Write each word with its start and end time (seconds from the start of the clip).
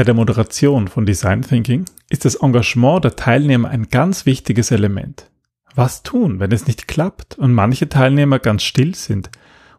Bei 0.00 0.04
der 0.04 0.14
Moderation 0.14 0.88
von 0.88 1.04
Design 1.04 1.42
Thinking 1.42 1.84
ist 2.08 2.24
das 2.24 2.36
Engagement 2.36 3.04
der 3.04 3.16
Teilnehmer 3.16 3.68
ein 3.68 3.88
ganz 3.88 4.24
wichtiges 4.24 4.70
Element. 4.70 5.30
Was 5.74 6.02
tun, 6.02 6.40
wenn 6.40 6.52
es 6.52 6.66
nicht 6.66 6.88
klappt 6.88 7.36
und 7.36 7.52
manche 7.52 7.86
Teilnehmer 7.86 8.38
ganz 8.38 8.62
still 8.62 8.94
sind 8.94 9.30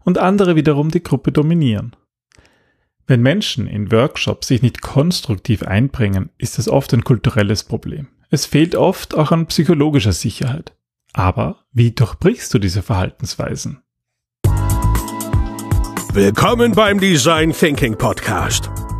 und 0.04 0.20
andere 0.20 0.56
wiederum 0.56 0.92
die 0.92 1.02
Gruppe 1.02 1.32
dominieren? 1.32 1.96
Wenn 3.08 3.24
Menschen 3.24 3.66
in 3.66 3.92
Workshops 3.92 4.50
sich 4.50 4.62
nicht 4.62 4.84
konstruktiv 4.84 5.64
einbringen, 5.64 6.30
ist 6.38 6.60
das 6.60 6.70
oft 6.70 6.94
ein 6.94 7.04
kulturelles 7.04 7.64
Problem. 7.64 8.08
Es 8.30 8.46
fehlt 8.46 8.76
oft 8.76 9.16
auch 9.16 9.32
an 9.32 9.48
psychologischer 9.48 10.14
Sicherheit. 10.14 10.76
Aber 11.14 11.66
wie 11.72 11.94
durchbrichst 11.94 12.54
du 12.54 12.60
diese 12.60 12.84
Verhaltensweisen? 12.84 13.82
Willkommen 16.14 16.74
beim 16.74 17.00
Design 17.00 17.54
Thinking 17.54 17.98
Podcast, 17.98 18.70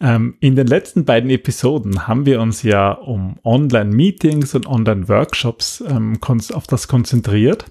Ähm, 0.00 0.36
in 0.40 0.54
den 0.54 0.66
letzten 0.66 1.04
beiden 1.04 1.30
Episoden 1.30 2.06
haben 2.06 2.24
wir 2.24 2.40
uns 2.40 2.62
ja 2.62 2.92
um 2.92 3.38
Online-Meetings 3.44 4.54
und 4.54 4.66
Online-Workshops 4.66 5.82
ähm, 5.86 6.18
auf 6.22 6.66
das 6.66 6.88
konzentriert. 6.88 7.66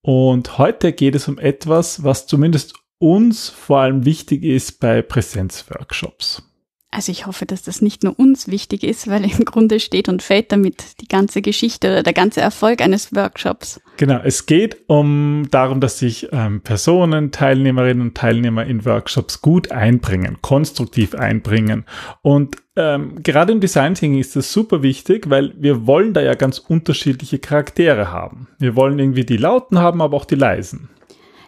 Und 0.00 0.58
heute 0.58 0.92
geht 0.92 1.14
es 1.14 1.28
um 1.28 1.38
etwas, 1.38 2.02
was 2.04 2.26
zumindest 2.26 2.74
uns 2.98 3.48
vor 3.48 3.80
allem 3.80 4.04
wichtig 4.04 4.42
ist 4.42 4.80
bei 4.80 5.02
Präsenzworkshops. 5.02 6.47
Also 6.90 7.12
ich 7.12 7.26
hoffe, 7.26 7.44
dass 7.44 7.62
das 7.62 7.82
nicht 7.82 8.02
nur 8.02 8.18
uns 8.18 8.48
wichtig 8.48 8.82
ist, 8.82 9.08
weil 9.08 9.24
im 9.24 9.44
Grunde 9.44 9.78
steht 9.78 10.08
und 10.08 10.22
fällt 10.22 10.52
damit 10.52 11.00
die 11.02 11.08
ganze 11.08 11.42
Geschichte 11.42 11.88
oder 11.88 12.02
der 12.02 12.14
ganze 12.14 12.40
Erfolg 12.40 12.80
eines 12.80 13.14
Workshops. 13.14 13.78
Genau, 13.98 14.20
es 14.24 14.46
geht 14.46 14.78
um 14.86 15.48
darum, 15.50 15.80
dass 15.80 15.98
sich 15.98 16.28
ähm, 16.32 16.62
Personen, 16.62 17.30
Teilnehmerinnen 17.30 18.08
und 18.08 18.16
Teilnehmer 18.16 18.64
in 18.64 18.86
Workshops 18.86 19.42
gut 19.42 19.70
einbringen, 19.70 20.38
konstruktiv 20.40 21.14
einbringen. 21.14 21.84
Und 22.22 22.56
ähm, 22.74 23.22
gerade 23.22 23.52
im 23.52 23.60
Design 23.60 23.94
Thinking 23.94 24.20
ist 24.20 24.34
das 24.34 24.50
super 24.50 24.82
wichtig, 24.82 25.28
weil 25.28 25.52
wir 25.58 25.86
wollen 25.86 26.14
da 26.14 26.22
ja 26.22 26.34
ganz 26.34 26.58
unterschiedliche 26.58 27.38
Charaktere 27.38 28.10
haben. 28.10 28.48
Wir 28.58 28.76
wollen 28.76 28.98
irgendwie 28.98 29.26
die 29.26 29.36
Lauten 29.36 29.78
haben, 29.78 30.00
aber 30.00 30.16
auch 30.16 30.24
die 30.24 30.36
leisen. 30.36 30.88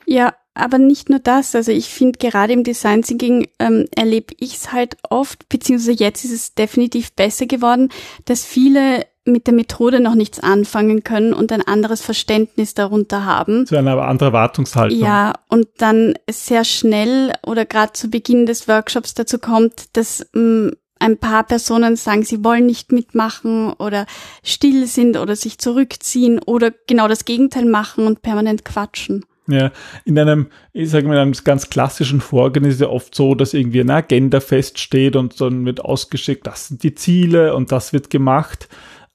Ja, 0.04 0.34
aber 0.60 0.78
nicht 0.78 1.10
nur 1.10 1.18
das. 1.18 1.54
Also 1.54 1.72
ich 1.72 1.88
finde 1.88 2.18
gerade 2.18 2.52
im 2.52 2.64
Design 2.64 3.02
Thinking 3.02 3.48
ähm, 3.58 3.86
erlebe 3.96 4.34
ich 4.38 4.56
es 4.56 4.72
halt 4.72 4.96
oft, 5.08 5.48
beziehungsweise 5.48 5.92
jetzt 5.92 6.24
ist 6.24 6.32
es 6.32 6.54
definitiv 6.54 7.12
besser 7.12 7.46
geworden, 7.46 7.88
dass 8.24 8.44
viele 8.44 9.06
mit 9.24 9.46
der 9.46 9.54
Methode 9.54 10.00
noch 10.00 10.14
nichts 10.14 10.40
anfangen 10.40 11.04
können 11.04 11.34
und 11.34 11.52
ein 11.52 11.62
anderes 11.62 12.00
Verständnis 12.00 12.74
darunter 12.74 13.24
haben. 13.24 13.66
So 13.66 13.76
eine 13.76 14.00
andere 14.02 14.28
Erwartungshaltung. 14.28 14.98
Ja, 14.98 15.34
und 15.48 15.68
dann 15.78 16.14
sehr 16.28 16.64
schnell 16.64 17.32
oder 17.46 17.66
gerade 17.66 17.92
zu 17.92 18.08
Beginn 18.08 18.46
des 18.46 18.66
Workshops 18.66 19.14
dazu 19.14 19.38
kommt, 19.38 19.96
dass 19.96 20.26
mh, 20.32 20.40
mm, 20.42 20.70
ein 21.00 21.16
paar 21.16 21.44
Personen 21.44 21.96
sagen, 21.96 22.24
sie 22.24 22.44
wollen 22.44 22.66
nicht 22.66 22.92
mitmachen 22.92 23.72
oder 23.72 24.06
still 24.44 24.86
sind 24.86 25.16
oder 25.16 25.34
sich 25.34 25.58
zurückziehen 25.58 26.38
oder 26.44 26.72
genau 26.86 27.08
das 27.08 27.24
Gegenteil 27.24 27.64
machen 27.64 28.06
und 28.06 28.22
permanent 28.22 28.64
quatschen. 28.64 29.24
Ja, 29.50 29.72
in 30.04 30.18
einem, 30.18 30.48
ich 30.72 30.90
sage 30.90 31.06
mal, 31.06 31.14
in 31.14 31.20
einem 31.20 31.32
ganz 31.44 31.70
klassischen 31.70 32.20
Vorgehen 32.20 32.64
ist 32.64 32.74
es 32.74 32.80
ja 32.80 32.88
oft 32.88 33.14
so, 33.14 33.34
dass 33.34 33.54
irgendwie 33.54 33.80
eine 33.80 33.94
Agenda 33.94 34.40
feststeht 34.40 35.16
und 35.16 35.40
dann 35.40 35.64
wird 35.64 35.84
ausgeschickt, 35.84 36.46
das 36.46 36.68
sind 36.68 36.82
die 36.82 36.94
Ziele 36.94 37.54
und 37.54 37.72
das 37.72 37.92
wird 37.92 38.10
gemacht. 38.10 38.68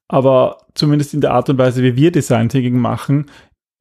Aber 0.08 0.58
zumindest 0.76 1.14
in 1.14 1.22
der 1.22 1.34
Art 1.34 1.50
und 1.50 1.58
Weise, 1.58 1.82
wie 1.82 1.96
wir 1.96 2.12
Design 2.12 2.50
Thinking 2.50 2.78
machen, 2.78 3.26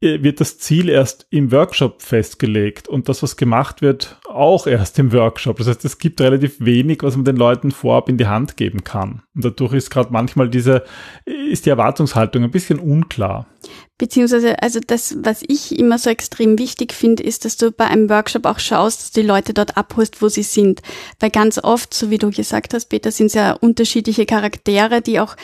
wird 0.05 0.41
das 0.41 0.59
Ziel 0.59 0.89
erst 0.89 1.27
im 1.31 1.51
Workshop 1.51 2.03
festgelegt 2.03 2.89
und 2.89 3.09
das, 3.09 3.23
was 3.23 3.37
gemacht 3.37 3.83
wird, 3.83 4.19
auch 4.29 4.67
erst 4.67 4.99
im 4.99 5.13
Workshop. 5.13 5.59
Das 5.59 5.67
heißt, 5.67 5.85
es 5.85 5.99
gibt 5.99 6.21
relativ 6.21 6.57
wenig, 6.59 7.03
was 7.03 7.17
man 7.17 7.25
den 7.25 7.37
Leuten 7.37 7.71
vorab 7.71 8.09
in 8.09 8.19
die 8.19 8.27
Hand 8.27 8.57
geben 8.57 8.85
kann. 8.85 9.23
Und 9.35 9.45
dadurch 9.45 9.73
ist 9.73 9.91
gerade 9.91 10.13
manchmal 10.13 10.49
diese, 10.49 10.85
ist 11.25 11.67
die 11.67 11.71
Erwartungshaltung 11.71 12.45
ein 12.45 12.51
bisschen 12.51 12.79
unklar. 12.79 13.47
Beziehungsweise, 13.97 14.61
also 14.63 14.81
das, 14.85 15.17
was 15.23 15.43
ich 15.47 15.79
immer 15.79 15.99
so 15.99 16.11
extrem 16.11 16.59
wichtig 16.59 16.93
finde, 16.93 17.23
ist, 17.23 17.45
dass 17.45 17.57
du 17.57 17.71
bei 17.71 17.87
einem 17.87 18.11
Workshop 18.11 18.45
auch 18.45 18.59
schaust, 18.59 19.01
dass 19.01 19.11
die 19.13 19.23
Leute 19.23 19.55
dort 19.55 19.77
abholst, 19.77 20.21
wo 20.21 20.29
sie 20.29 20.43
sind. 20.43 20.83
Weil 21.21 21.31
ganz 21.31 21.59
oft, 21.63 21.95
so 21.95 22.11
wie 22.11 22.19
du 22.19 22.31
gesagt 22.31 22.75
hast, 22.75 22.87
Peter, 22.87 23.11
sind 23.11 23.27
es 23.27 23.35
ja 23.35 23.53
unterschiedliche 23.53 24.27
Charaktere, 24.27 25.01
die 25.01 25.21
auch 25.21 25.37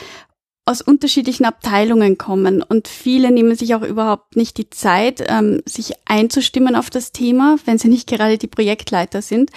aus 0.65 0.81
unterschiedlichen 0.81 1.45
Abteilungen 1.45 2.17
kommen. 2.17 2.61
Und 2.61 2.87
viele 2.87 3.31
nehmen 3.31 3.55
sich 3.55 3.73
auch 3.75 3.81
überhaupt 3.81 4.35
nicht 4.35 4.57
die 4.57 4.69
Zeit, 4.69 5.23
ähm, 5.27 5.61
sich 5.65 5.93
einzustimmen 6.05 6.75
auf 6.75 6.89
das 6.89 7.11
Thema, 7.11 7.57
wenn 7.65 7.77
sie 7.77 7.87
nicht 7.87 8.07
gerade 8.07 8.37
die 8.37 8.47
Projektleiter 8.47 9.21
sind 9.21 9.51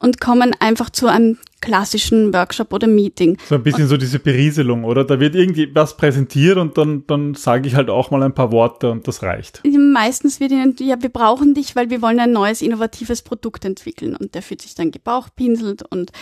und 0.00 0.20
kommen 0.20 0.54
einfach 0.60 0.90
zu 0.90 1.08
einem 1.08 1.38
klassischen 1.60 2.32
Workshop 2.32 2.72
oder 2.72 2.86
Meeting. 2.86 3.36
So 3.48 3.56
ein 3.56 3.62
bisschen 3.62 3.84
und, 3.84 3.88
so 3.88 3.96
diese 3.96 4.20
Berieselung, 4.20 4.84
oder? 4.84 5.04
Da 5.04 5.18
wird 5.18 5.34
irgendwie 5.34 5.74
was 5.74 5.96
präsentiert 5.96 6.56
und 6.56 6.78
dann, 6.78 7.04
dann 7.06 7.34
sage 7.34 7.66
ich 7.66 7.74
halt 7.74 7.90
auch 7.90 8.10
mal 8.10 8.22
ein 8.22 8.32
paar 8.32 8.52
Worte 8.52 8.90
und 8.90 9.08
das 9.08 9.22
reicht. 9.22 9.62
Meistens 9.64 10.38
wird 10.38 10.52
ihnen, 10.52 10.76
ja, 10.78 11.02
wir 11.02 11.08
brauchen 11.08 11.54
dich, 11.54 11.74
weil 11.74 11.90
wir 11.90 12.00
wollen 12.00 12.20
ein 12.20 12.32
neues, 12.32 12.62
innovatives 12.62 13.22
Produkt 13.22 13.64
entwickeln. 13.64 14.14
Und 14.14 14.34
der 14.34 14.42
fühlt 14.42 14.62
sich 14.62 14.76
dann 14.76 14.92
gebauchpinselt 14.92 15.82
und 15.90 16.12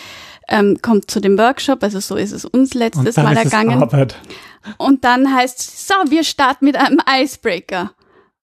ähm, 0.49 0.79
kommt 0.81 1.11
zu 1.11 1.21
dem 1.21 1.37
Workshop. 1.37 1.83
Also 1.83 2.01
so 2.01 2.17
ist 2.17 2.33
es 2.33 2.47
uns 2.47 2.73
letztes 2.73 3.17
Mal 3.17 3.37
ergangen. 3.37 3.83
Und 4.79 5.05
dann 5.05 5.35
heißt 5.35 5.87
so, 5.87 5.95
wir 6.09 6.25
starten 6.25 6.65
mit 6.65 6.77
einem 6.77 6.99
Icebreaker. 7.07 7.93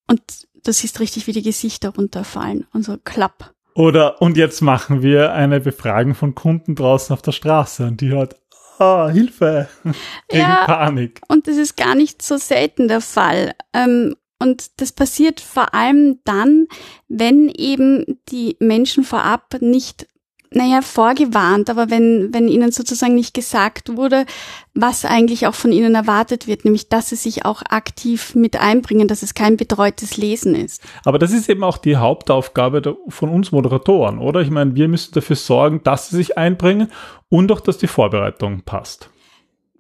Und 0.08 0.22
das 0.64 0.84
ist 0.84 1.00
richtig, 1.00 1.26
wie 1.26 1.34
die 1.34 1.42
Gesichter 1.42 1.90
runterfallen 1.90 2.68
und 2.72 2.86
so 2.86 2.98
klapp. 3.04 3.54
Oder, 3.76 4.22
und 4.22 4.38
jetzt 4.38 4.62
machen 4.62 5.02
wir 5.02 5.34
eine 5.34 5.60
Befragung 5.60 6.16
von 6.16 6.36
Kunden 6.36 6.76
draußen 6.76 7.14
auf 7.14 7.22
der 7.22 7.32
Straße 7.32 7.86
und 7.88 8.02
die 8.02 8.10
hört, 8.10 8.36
ah, 8.80 9.10
Hilfe, 9.10 9.68
gegen 10.28 10.42
ja, 10.42 10.66
Panik. 10.66 11.22
Und 11.28 11.48
das 11.48 11.58
ist 11.58 11.78
gar 11.78 11.96
nicht 11.96 12.22
so 12.22 12.38
selten 12.38 12.88
der 12.88 13.02
Fall. 13.02 13.54
Ähm, 13.74 14.16
und 14.40 14.82
das 14.82 14.92
passiert 14.92 15.40
vor 15.40 15.74
allem 15.74 16.20
dann, 16.26 16.68
wenn 17.08 17.50
eben 17.50 18.20
die 18.30 18.58
Menschen 18.60 19.04
vorab 19.04 19.56
nicht 19.62 20.08
naja, 20.56 20.82
vorgewarnt, 20.82 21.70
aber 21.70 21.90
wenn, 21.90 22.34
wenn 22.34 22.48
ihnen 22.48 22.72
sozusagen 22.72 23.16
nicht 23.16 23.34
gesagt 23.34 23.96
wurde, 23.96 24.26
was 24.74 25.06
eigentlich 25.06 25.48
auch 25.48 25.54
von 25.54 25.72
ihnen 25.72 25.96
erwartet 25.96 26.48
wird, 26.48 26.66
nämlich 26.66 26.90
dass 26.90 27.10
sie 27.10 27.16
sich 27.16 27.46
auch 27.46 27.62
aktiv 27.70 28.36
mit 28.36 28.60
einbringen, 28.60 29.08
dass 29.08 29.24
es 29.24 29.34
kein 29.34 29.58
betreutes 29.58 30.18
Lesen 30.18 30.56
ist. 30.56 30.82
Aber 31.06 31.20
das 31.20 31.32
ist 31.32 31.50
eben 31.50 31.64
auch 31.64 31.78
die 31.78 31.98
Hauptaufgabe 31.98 32.98
von 33.10 33.30
uns 33.30 33.52
Moderatoren, 33.52 34.18
oder? 34.18 34.42
Ich 34.42 34.50
meine, 34.50 34.76
wir 34.76 34.88
müssen 34.88 35.14
dafür 35.14 35.36
sorgen, 35.36 35.82
dass 35.84 36.10
sie 36.10 36.18
sich 36.18 36.38
einbringen 36.38 36.92
und 37.30 37.52
auch, 37.52 37.62
dass 37.62 37.78
die 37.78 37.88
Vorbereitung 37.88 38.62
passt. 38.62 39.10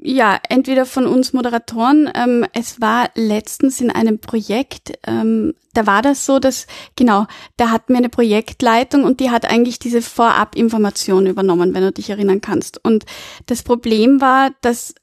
Ja, 0.05 0.37
entweder 0.49 0.85
von 0.85 1.07
uns 1.07 1.31
Moderatoren. 1.31 2.11
Ähm, 2.13 2.45
es 2.51 2.81
war 2.81 3.09
letztens 3.15 3.79
in 3.79 3.89
einem 3.89 4.19
Projekt, 4.19 4.99
ähm, 5.07 5.53
da 5.73 5.87
war 5.87 6.01
das 6.01 6.25
so, 6.25 6.39
dass, 6.39 6.67
genau, 6.97 7.25
da 7.55 7.71
hatten 7.71 7.93
wir 7.93 7.99
eine 7.99 8.09
Projektleitung 8.09 9.05
und 9.05 9.21
die 9.21 9.31
hat 9.31 9.45
eigentlich 9.45 9.79
diese 9.79 10.01
Vorab-Information 10.01 11.25
übernommen, 11.25 11.73
wenn 11.73 11.83
du 11.83 11.93
dich 11.93 12.09
erinnern 12.09 12.41
kannst. 12.41 12.83
Und 12.83 13.05
das 13.45 13.63
Problem 13.63 14.19
war, 14.19 14.51
dass 14.59 14.93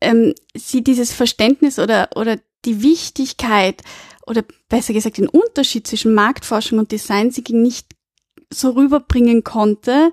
ähm, 0.00 0.32
sie 0.54 0.82
dieses 0.82 1.12
Verständnis 1.12 1.78
oder, 1.78 2.08
oder 2.16 2.38
die 2.64 2.82
Wichtigkeit 2.82 3.82
oder 4.26 4.44
besser 4.70 4.94
gesagt 4.94 5.18
den 5.18 5.28
Unterschied 5.28 5.86
zwischen 5.86 6.14
Marktforschung 6.14 6.78
und 6.78 6.90
Design 6.90 7.30
Thinking 7.30 7.60
nicht 7.60 7.88
so 8.50 8.70
rüberbringen 8.70 9.44
konnte, 9.44 10.10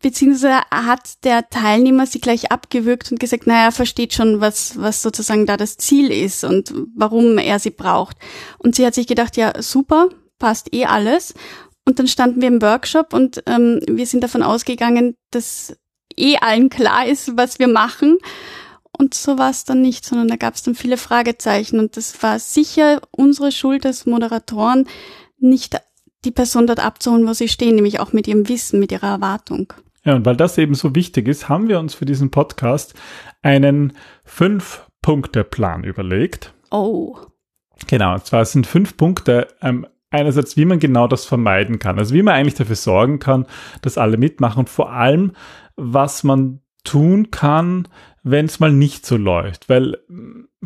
beziehungsweise 0.00 0.60
hat 0.70 1.24
der 1.24 1.48
Teilnehmer 1.48 2.06
sie 2.06 2.20
gleich 2.20 2.50
abgewürgt 2.50 3.10
und 3.10 3.20
gesagt, 3.20 3.46
naja, 3.46 3.66
er 3.66 3.72
versteht 3.72 4.12
schon, 4.12 4.40
was, 4.40 4.80
was 4.80 5.02
sozusagen 5.02 5.46
da 5.46 5.56
das 5.56 5.76
Ziel 5.76 6.10
ist 6.10 6.44
und 6.44 6.72
warum 6.94 7.38
er 7.38 7.58
sie 7.58 7.70
braucht. 7.70 8.16
Und 8.58 8.76
sie 8.76 8.86
hat 8.86 8.94
sich 8.94 9.06
gedacht, 9.06 9.36
ja, 9.36 9.60
super, 9.62 10.08
passt 10.38 10.74
eh 10.74 10.86
alles. 10.86 11.34
Und 11.84 11.98
dann 11.98 12.08
standen 12.08 12.40
wir 12.40 12.48
im 12.48 12.62
Workshop 12.62 13.12
und 13.12 13.42
ähm, 13.46 13.80
wir 13.88 14.06
sind 14.06 14.24
davon 14.24 14.42
ausgegangen, 14.42 15.16
dass 15.30 15.76
eh 16.16 16.36
allen 16.38 16.68
klar 16.68 17.06
ist, 17.06 17.36
was 17.36 17.58
wir 17.58 17.68
machen. 17.68 18.18
Und 18.98 19.14
so 19.14 19.38
war 19.38 19.50
es 19.50 19.64
dann 19.64 19.82
nicht, 19.82 20.04
sondern 20.04 20.28
da 20.28 20.36
gab 20.36 20.54
es 20.54 20.62
dann 20.62 20.74
viele 20.74 20.96
Fragezeichen. 20.96 21.78
Und 21.78 21.96
das 21.96 22.22
war 22.22 22.38
sicher 22.38 23.02
unsere 23.10 23.52
Schuld 23.52 23.86
als 23.86 24.06
Moderatoren, 24.06 24.88
nicht 25.38 25.76
die 26.26 26.32
Person 26.32 26.66
dort 26.66 26.84
abzuholen, 26.84 27.26
wo 27.26 27.32
sie 27.32 27.48
stehen, 27.48 27.76
nämlich 27.76 28.00
auch 28.00 28.12
mit 28.12 28.28
ihrem 28.28 28.48
Wissen, 28.48 28.80
mit 28.80 28.92
ihrer 28.92 29.08
Erwartung. 29.08 29.72
Ja, 30.04 30.14
und 30.14 30.26
weil 30.26 30.36
das 30.36 30.58
eben 30.58 30.74
so 30.74 30.94
wichtig 30.94 31.26
ist, 31.26 31.48
haben 31.48 31.68
wir 31.68 31.78
uns 31.78 31.94
für 31.94 32.04
diesen 32.04 32.30
Podcast 32.30 32.94
einen 33.42 33.94
fünf 34.24 34.86
Fünf-Punkte-Plan 35.06 35.84
überlegt. 35.84 36.52
Oh. 36.72 37.16
Genau, 37.86 38.14
und 38.14 38.26
zwar 38.26 38.44
sind 38.44 38.66
fünf 38.66 38.96
Punkte, 38.96 39.46
ähm, 39.62 39.86
einerseits, 40.10 40.56
wie 40.56 40.64
man 40.64 40.80
genau 40.80 41.06
das 41.06 41.24
vermeiden 41.24 41.78
kann. 41.78 41.98
Also 41.98 42.12
wie 42.12 42.22
man 42.22 42.34
eigentlich 42.34 42.54
dafür 42.54 42.74
sorgen 42.74 43.20
kann, 43.20 43.46
dass 43.82 43.98
alle 43.98 44.16
mitmachen 44.16 44.60
und 44.60 44.70
vor 44.70 44.90
allem, 44.90 45.32
was 45.76 46.24
man 46.24 46.60
tun 46.82 47.30
kann, 47.30 47.86
wenn 48.24 48.46
es 48.46 48.58
mal 48.58 48.72
nicht 48.72 49.06
so 49.06 49.16
läuft. 49.16 49.68
Weil 49.68 49.98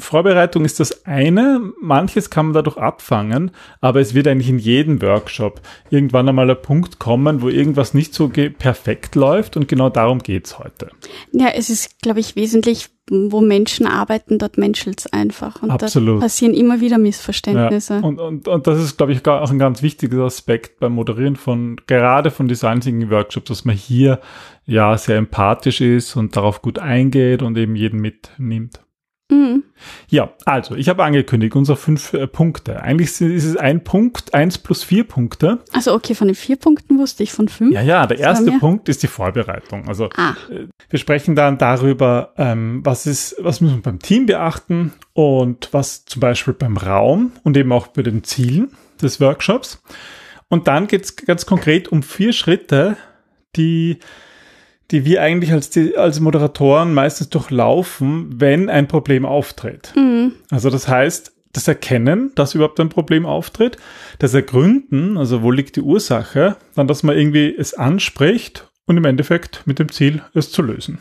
Vorbereitung 0.00 0.64
ist 0.64 0.80
das 0.80 1.06
eine, 1.06 1.72
manches 1.80 2.30
kann 2.30 2.46
man 2.46 2.54
dadurch 2.54 2.76
abfangen, 2.76 3.50
aber 3.80 4.00
es 4.00 4.14
wird 4.14 4.26
eigentlich 4.26 4.48
in 4.48 4.58
jedem 4.58 5.00
Workshop 5.02 5.60
irgendwann 5.90 6.28
einmal 6.28 6.46
der 6.46 6.54
Punkt 6.54 6.98
kommen, 6.98 7.42
wo 7.42 7.48
irgendwas 7.48 7.94
nicht 7.94 8.14
so 8.14 8.28
perfekt 8.28 9.14
läuft 9.14 9.56
und 9.56 9.68
genau 9.68 9.90
darum 9.90 10.18
geht's 10.18 10.58
heute. 10.58 10.90
Ja, 11.32 11.48
es 11.54 11.70
ist, 11.70 12.00
glaube 12.02 12.20
ich, 12.20 12.36
wesentlich, 12.36 12.88
wo 13.10 13.40
Menschen 13.40 13.86
arbeiten, 13.86 14.38
dort 14.38 14.58
menschelt's 14.58 15.06
einfach 15.06 15.62
und 15.62 15.70
Absolut. 15.70 16.18
da 16.18 16.24
passieren 16.24 16.54
immer 16.54 16.80
wieder 16.80 16.98
Missverständnisse. 16.98 17.94
Ja. 17.94 18.00
Und, 18.00 18.18
und, 18.18 18.48
und 18.48 18.66
das 18.66 18.82
ist, 18.82 18.96
glaube 18.96 19.12
ich, 19.12 19.26
auch 19.26 19.50
ein 19.50 19.58
ganz 19.58 19.82
wichtiger 19.82 20.24
Aspekt 20.24 20.80
beim 20.80 20.92
Moderieren 20.92 21.36
von, 21.36 21.80
gerade 21.86 22.30
von 22.30 22.48
Design 22.48 22.80
Thinking 22.80 23.10
Workshops, 23.10 23.48
dass 23.48 23.64
man 23.64 23.76
hier 23.76 24.20
ja 24.66 24.96
sehr 24.96 25.16
empathisch 25.16 25.80
ist 25.80 26.16
und 26.16 26.36
darauf 26.36 26.62
gut 26.62 26.78
eingeht 26.78 27.42
und 27.42 27.56
eben 27.56 27.76
jeden 27.76 28.00
mitnimmt. 28.00 28.80
Mhm. 29.30 29.62
Ja, 30.08 30.32
also 30.44 30.74
ich 30.74 30.88
habe 30.88 31.04
angekündigt, 31.04 31.56
unsere 31.56 31.76
fünf 31.76 32.12
äh, 32.12 32.26
Punkte. 32.26 32.82
Eigentlich 32.82 33.20
ist 33.20 33.44
es 33.44 33.56
ein 33.56 33.84
Punkt, 33.84 34.34
eins 34.34 34.58
plus 34.58 34.84
vier 34.84 35.04
Punkte. 35.04 35.60
Also 35.72 35.94
okay, 35.94 36.14
von 36.14 36.28
den 36.28 36.34
vier 36.34 36.56
Punkten 36.56 36.98
wusste 36.98 37.22
ich 37.22 37.32
von 37.32 37.48
fünf. 37.48 37.72
Ja, 37.72 37.82
ja, 37.82 38.06
der 38.06 38.18
erste 38.18 38.52
Punkt 38.52 38.88
ist 38.88 39.02
die 39.02 39.06
Vorbereitung. 39.06 39.88
Also 39.88 40.08
ah. 40.16 40.34
äh, 40.50 40.66
wir 40.88 40.98
sprechen 40.98 41.34
dann 41.34 41.58
darüber, 41.58 42.34
ähm, 42.36 42.80
was 42.84 43.06
ist, 43.06 43.36
was 43.38 43.60
müssen 43.60 43.76
wir 43.76 43.82
beim 43.82 44.00
Team 44.00 44.26
beachten 44.26 44.92
und 45.12 45.68
was 45.72 46.04
zum 46.04 46.20
Beispiel 46.20 46.54
beim 46.54 46.76
Raum 46.76 47.32
und 47.42 47.56
eben 47.56 47.72
auch 47.72 47.88
bei 47.88 48.02
den 48.02 48.24
Zielen 48.24 48.72
des 49.00 49.20
Workshops. 49.20 49.82
Und 50.48 50.66
dann 50.66 50.88
geht 50.88 51.04
es 51.04 51.16
ganz 51.16 51.46
konkret 51.46 51.88
um 51.88 52.02
vier 52.02 52.32
Schritte, 52.32 52.96
die 53.56 53.98
die 54.90 55.04
wir 55.04 55.22
eigentlich 55.22 55.52
als, 55.52 55.70
die, 55.70 55.96
als 55.96 56.20
Moderatoren 56.20 56.94
meistens 56.94 57.28
durchlaufen, 57.28 58.40
wenn 58.40 58.68
ein 58.68 58.88
Problem 58.88 59.24
auftritt. 59.24 59.92
Mhm. 59.96 60.32
Also 60.50 60.70
das 60.70 60.88
heißt, 60.88 61.32
das 61.52 61.68
Erkennen, 61.68 62.32
dass 62.34 62.54
überhaupt 62.54 62.78
ein 62.80 62.88
Problem 62.88 63.26
auftritt, 63.26 63.76
das 64.18 64.34
Ergründen, 64.34 65.16
also 65.16 65.42
wo 65.42 65.50
liegt 65.50 65.76
die 65.76 65.80
Ursache, 65.80 66.56
dann, 66.74 66.86
dass 66.86 67.02
man 67.02 67.16
irgendwie 67.16 67.54
es 67.56 67.74
anspricht 67.74 68.68
und 68.86 68.96
im 68.96 69.04
Endeffekt 69.04 69.66
mit 69.66 69.78
dem 69.78 69.90
Ziel, 69.90 70.22
es 70.34 70.52
zu 70.52 70.62
lösen. 70.62 70.98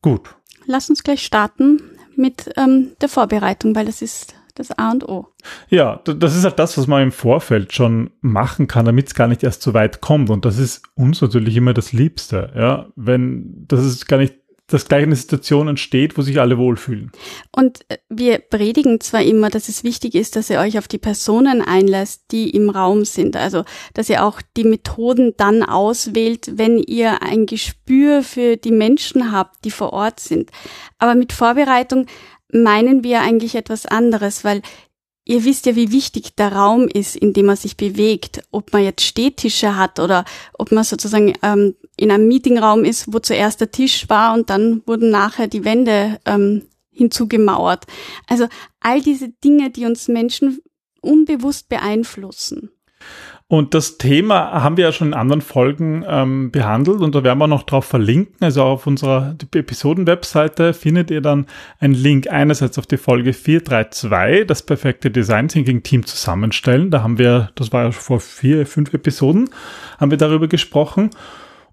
Gut. 0.00 0.34
Lass 0.66 0.90
uns 0.90 1.04
gleich 1.04 1.24
starten 1.24 1.80
mit 2.16 2.52
ähm, 2.56 2.92
der 3.00 3.08
Vorbereitung, 3.08 3.74
weil 3.74 3.86
das 3.86 4.02
ist 4.02 4.34
das 4.54 4.76
A 4.78 4.90
und 4.90 5.08
O. 5.08 5.28
Ja, 5.68 6.00
das 6.04 6.36
ist 6.36 6.44
halt 6.44 6.58
das, 6.58 6.76
was 6.76 6.86
man 6.86 7.02
im 7.02 7.12
Vorfeld 7.12 7.72
schon 7.72 8.10
machen 8.20 8.68
kann, 8.68 8.84
damit 8.84 9.08
es 9.08 9.14
gar 9.14 9.28
nicht 9.28 9.42
erst 9.42 9.62
so 9.62 9.74
weit 9.74 10.00
kommt. 10.00 10.30
Und 10.30 10.44
das 10.44 10.58
ist 10.58 10.82
uns 10.94 11.20
natürlich 11.20 11.56
immer 11.56 11.74
das 11.74 11.92
Liebste, 11.92 12.52
ja, 12.54 12.86
wenn 12.96 13.64
das 13.68 13.84
ist 13.84 14.06
gar 14.06 14.18
nicht 14.18 14.34
dass 14.72 14.88
gleich 14.88 15.02
eine 15.02 15.16
Situation 15.16 15.68
entsteht, 15.68 16.16
wo 16.16 16.22
sich 16.22 16.40
alle 16.40 16.58
wohlfühlen. 16.58 17.12
Und 17.54 17.80
äh, 17.88 17.98
wir 18.08 18.38
predigen 18.38 19.00
zwar 19.00 19.22
immer, 19.22 19.50
dass 19.50 19.68
es 19.68 19.84
wichtig 19.84 20.14
ist, 20.14 20.36
dass 20.36 20.50
ihr 20.50 20.60
euch 20.60 20.78
auf 20.78 20.88
die 20.88 20.98
Personen 20.98 21.62
einlässt, 21.62 22.24
die 22.30 22.50
im 22.50 22.70
Raum 22.70 23.04
sind. 23.04 23.36
Also, 23.36 23.64
dass 23.94 24.08
ihr 24.08 24.24
auch 24.24 24.40
die 24.56 24.64
Methoden 24.64 25.34
dann 25.36 25.62
auswählt, 25.62 26.52
wenn 26.56 26.78
ihr 26.78 27.22
ein 27.22 27.46
Gespür 27.46 28.22
für 28.22 28.56
die 28.56 28.72
Menschen 28.72 29.32
habt, 29.32 29.64
die 29.64 29.70
vor 29.70 29.92
Ort 29.92 30.20
sind. 30.20 30.50
Aber 30.98 31.14
mit 31.14 31.32
Vorbereitung 31.32 32.06
meinen 32.52 33.02
wir 33.02 33.20
eigentlich 33.20 33.54
etwas 33.54 33.86
anderes, 33.86 34.44
weil 34.44 34.62
ihr 35.24 35.44
wisst 35.44 35.66
ja, 35.66 35.76
wie 35.76 35.92
wichtig 35.92 36.34
der 36.36 36.52
Raum 36.52 36.88
ist, 36.88 37.16
in 37.16 37.32
dem 37.32 37.46
man 37.46 37.56
sich 37.56 37.76
bewegt. 37.76 38.42
Ob 38.50 38.72
man 38.72 38.84
jetzt 38.84 39.02
Stehtische 39.02 39.76
hat 39.76 39.98
oder 39.98 40.24
ob 40.58 40.72
man 40.72 40.84
sozusagen 40.84 41.34
ähm, 41.42 41.74
in 41.96 42.10
einem 42.10 42.28
Meetingraum 42.28 42.84
ist, 42.84 43.12
wo 43.12 43.18
zuerst 43.18 43.60
der 43.60 43.70
Tisch 43.70 44.08
war 44.08 44.34
und 44.34 44.50
dann 44.50 44.82
wurden 44.86 45.10
nachher 45.10 45.46
die 45.46 45.64
Wände 45.64 46.20
ähm, 46.26 46.66
hinzugemauert. 46.90 47.86
Also 48.26 48.48
all 48.80 49.00
diese 49.00 49.28
Dinge, 49.28 49.70
die 49.70 49.86
uns 49.86 50.08
Menschen 50.08 50.60
unbewusst 51.00 51.68
beeinflussen. 51.68 52.70
Und 53.52 53.74
das 53.74 53.98
Thema 53.98 54.62
haben 54.62 54.78
wir 54.78 54.84
ja 54.86 54.92
schon 54.92 55.08
in 55.08 55.14
anderen 55.14 55.42
Folgen 55.42 56.06
ähm, 56.08 56.50
behandelt 56.50 57.02
und 57.02 57.14
da 57.14 57.22
werden 57.22 57.38
wir 57.38 57.48
noch 57.48 57.64
drauf 57.64 57.84
verlinken. 57.84 58.34
Also 58.40 58.62
auf 58.62 58.86
unserer 58.86 59.36
Episoden-Webseite 59.54 60.72
findet 60.72 61.10
ihr 61.10 61.20
dann 61.20 61.44
einen 61.78 61.92
Link 61.92 62.28
einerseits 62.30 62.78
auf 62.78 62.86
die 62.86 62.96
Folge 62.96 63.34
432, 63.34 64.46
das 64.46 64.62
perfekte 64.62 65.10
Design 65.10 65.48
Thinking 65.48 65.82
Team 65.82 66.06
zusammenstellen. 66.06 66.90
Da 66.90 67.02
haben 67.02 67.18
wir, 67.18 67.50
das 67.54 67.74
war 67.74 67.84
ja 67.84 67.90
vor 67.90 68.20
vier, 68.20 68.64
fünf 68.64 68.94
Episoden, 68.94 69.50
haben 70.00 70.10
wir 70.10 70.16
darüber 70.16 70.48
gesprochen. 70.48 71.10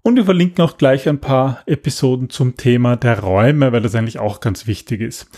Und 0.02 0.16
wir 0.16 0.26
verlinken 0.26 0.62
auch 0.62 0.76
gleich 0.76 1.08
ein 1.08 1.18
paar 1.18 1.62
Episoden 1.64 2.28
zum 2.28 2.58
Thema 2.58 2.96
der 2.96 3.20
Räume, 3.20 3.72
weil 3.72 3.80
das 3.80 3.94
eigentlich 3.94 4.18
auch 4.18 4.40
ganz 4.40 4.66
wichtig 4.66 5.00
ist. 5.00 5.30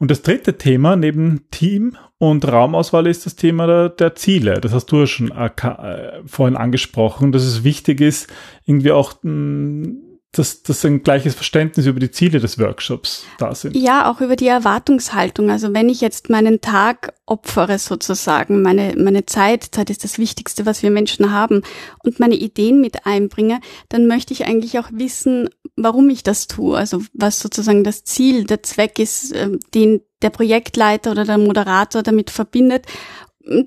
Und 0.00 0.10
das 0.10 0.22
dritte 0.22 0.56
Thema 0.56 0.96
neben 0.96 1.44
Team 1.50 1.96
und 2.16 2.50
Raumauswahl 2.50 3.06
ist 3.06 3.26
das 3.26 3.36
Thema 3.36 3.66
der, 3.66 3.90
der 3.90 4.14
Ziele. 4.14 4.58
Das 4.60 4.72
hast 4.72 4.86
du 4.86 5.00
ja 5.00 5.06
schon 5.06 5.30
äh, 5.30 6.22
vorhin 6.24 6.56
angesprochen, 6.56 7.32
dass 7.32 7.44
es 7.44 7.64
wichtig 7.64 8.00
ist, 8.00 8.28
irgendwie 8.64 8.92
auch 8.92 9.22
mh, 9.22 9.22
hm, 9.22 10.10
dass, 10.32 10.62
dass 10.62 10.84
ein 10.84 11.02
gleiches 11.02 11.34
Verständnis 11.34 11.86
über 11.86 11.98
die 11.98 12.12
Ziele 12.12 12.38
des 12.38 12.58
Workshops 12.58 13.26
da 13.38 13.52
sind. 13.54 13.76
Ja, 13.76 14.08
auch 14.10 14.20
über 14.20 14.36
die 14.36 14.46
Erwartungshaltung. 14.46 15.50
Also 15.50 15.74
wenn 15.74 15.88
ich 15.88 16.00
jetzt 16.00 16.30
meinen 16.30 16.60
Tag 16.60 17.14
opfere 17.26 17.78
sozusagen, 17.80 18.62
meine, 18.62 18.94
meine 18.96 19.26
Zeit, 19.26 19.64
Zeit 19.72 19.90
ist 19.90 20.04
das 20.04 20.18
Wichtigste, 20.18 20.66
was 20.66 20.84
wir 20.84 20.90
Menschen 20.92 21.32
haben, 21.32 21.62
und 22.04 22.20
meine 22.20 22.36
Ideen 22.36 22.80
mit 22.80 23.06
einbringe, 23.06 23.60
dann 23.88 24.06
möchte 24.06 24.32
ich 24.32 24.46
eigentlich 24.46 24.78
auch 24.78 24.88
wissen, 24.92 25.48
warum 25.82 26.08
ich 26.10 26.22
das 26.22 26.46
tue. 26.46 26.76
Also 26.76 27.02
was 27.12 27.40
sozusagen 27.40 27.84
das 27.84 28.04
Ziel, 28.04 28.44
der 28.44 28.62
Zweck 28.62 28.98
ist, 28.98 29.34
ähm, 29.34 29.60
den 29.74 30.02
der 30.22 30.30
Projektleiter 30.30 31.12
oder 31.12 31.24
der 31.24 31.38
Moderator 31.38 32.02
damit 32.02 32.30
verbindet, 32.30 32.86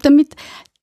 damit 0.02 0.36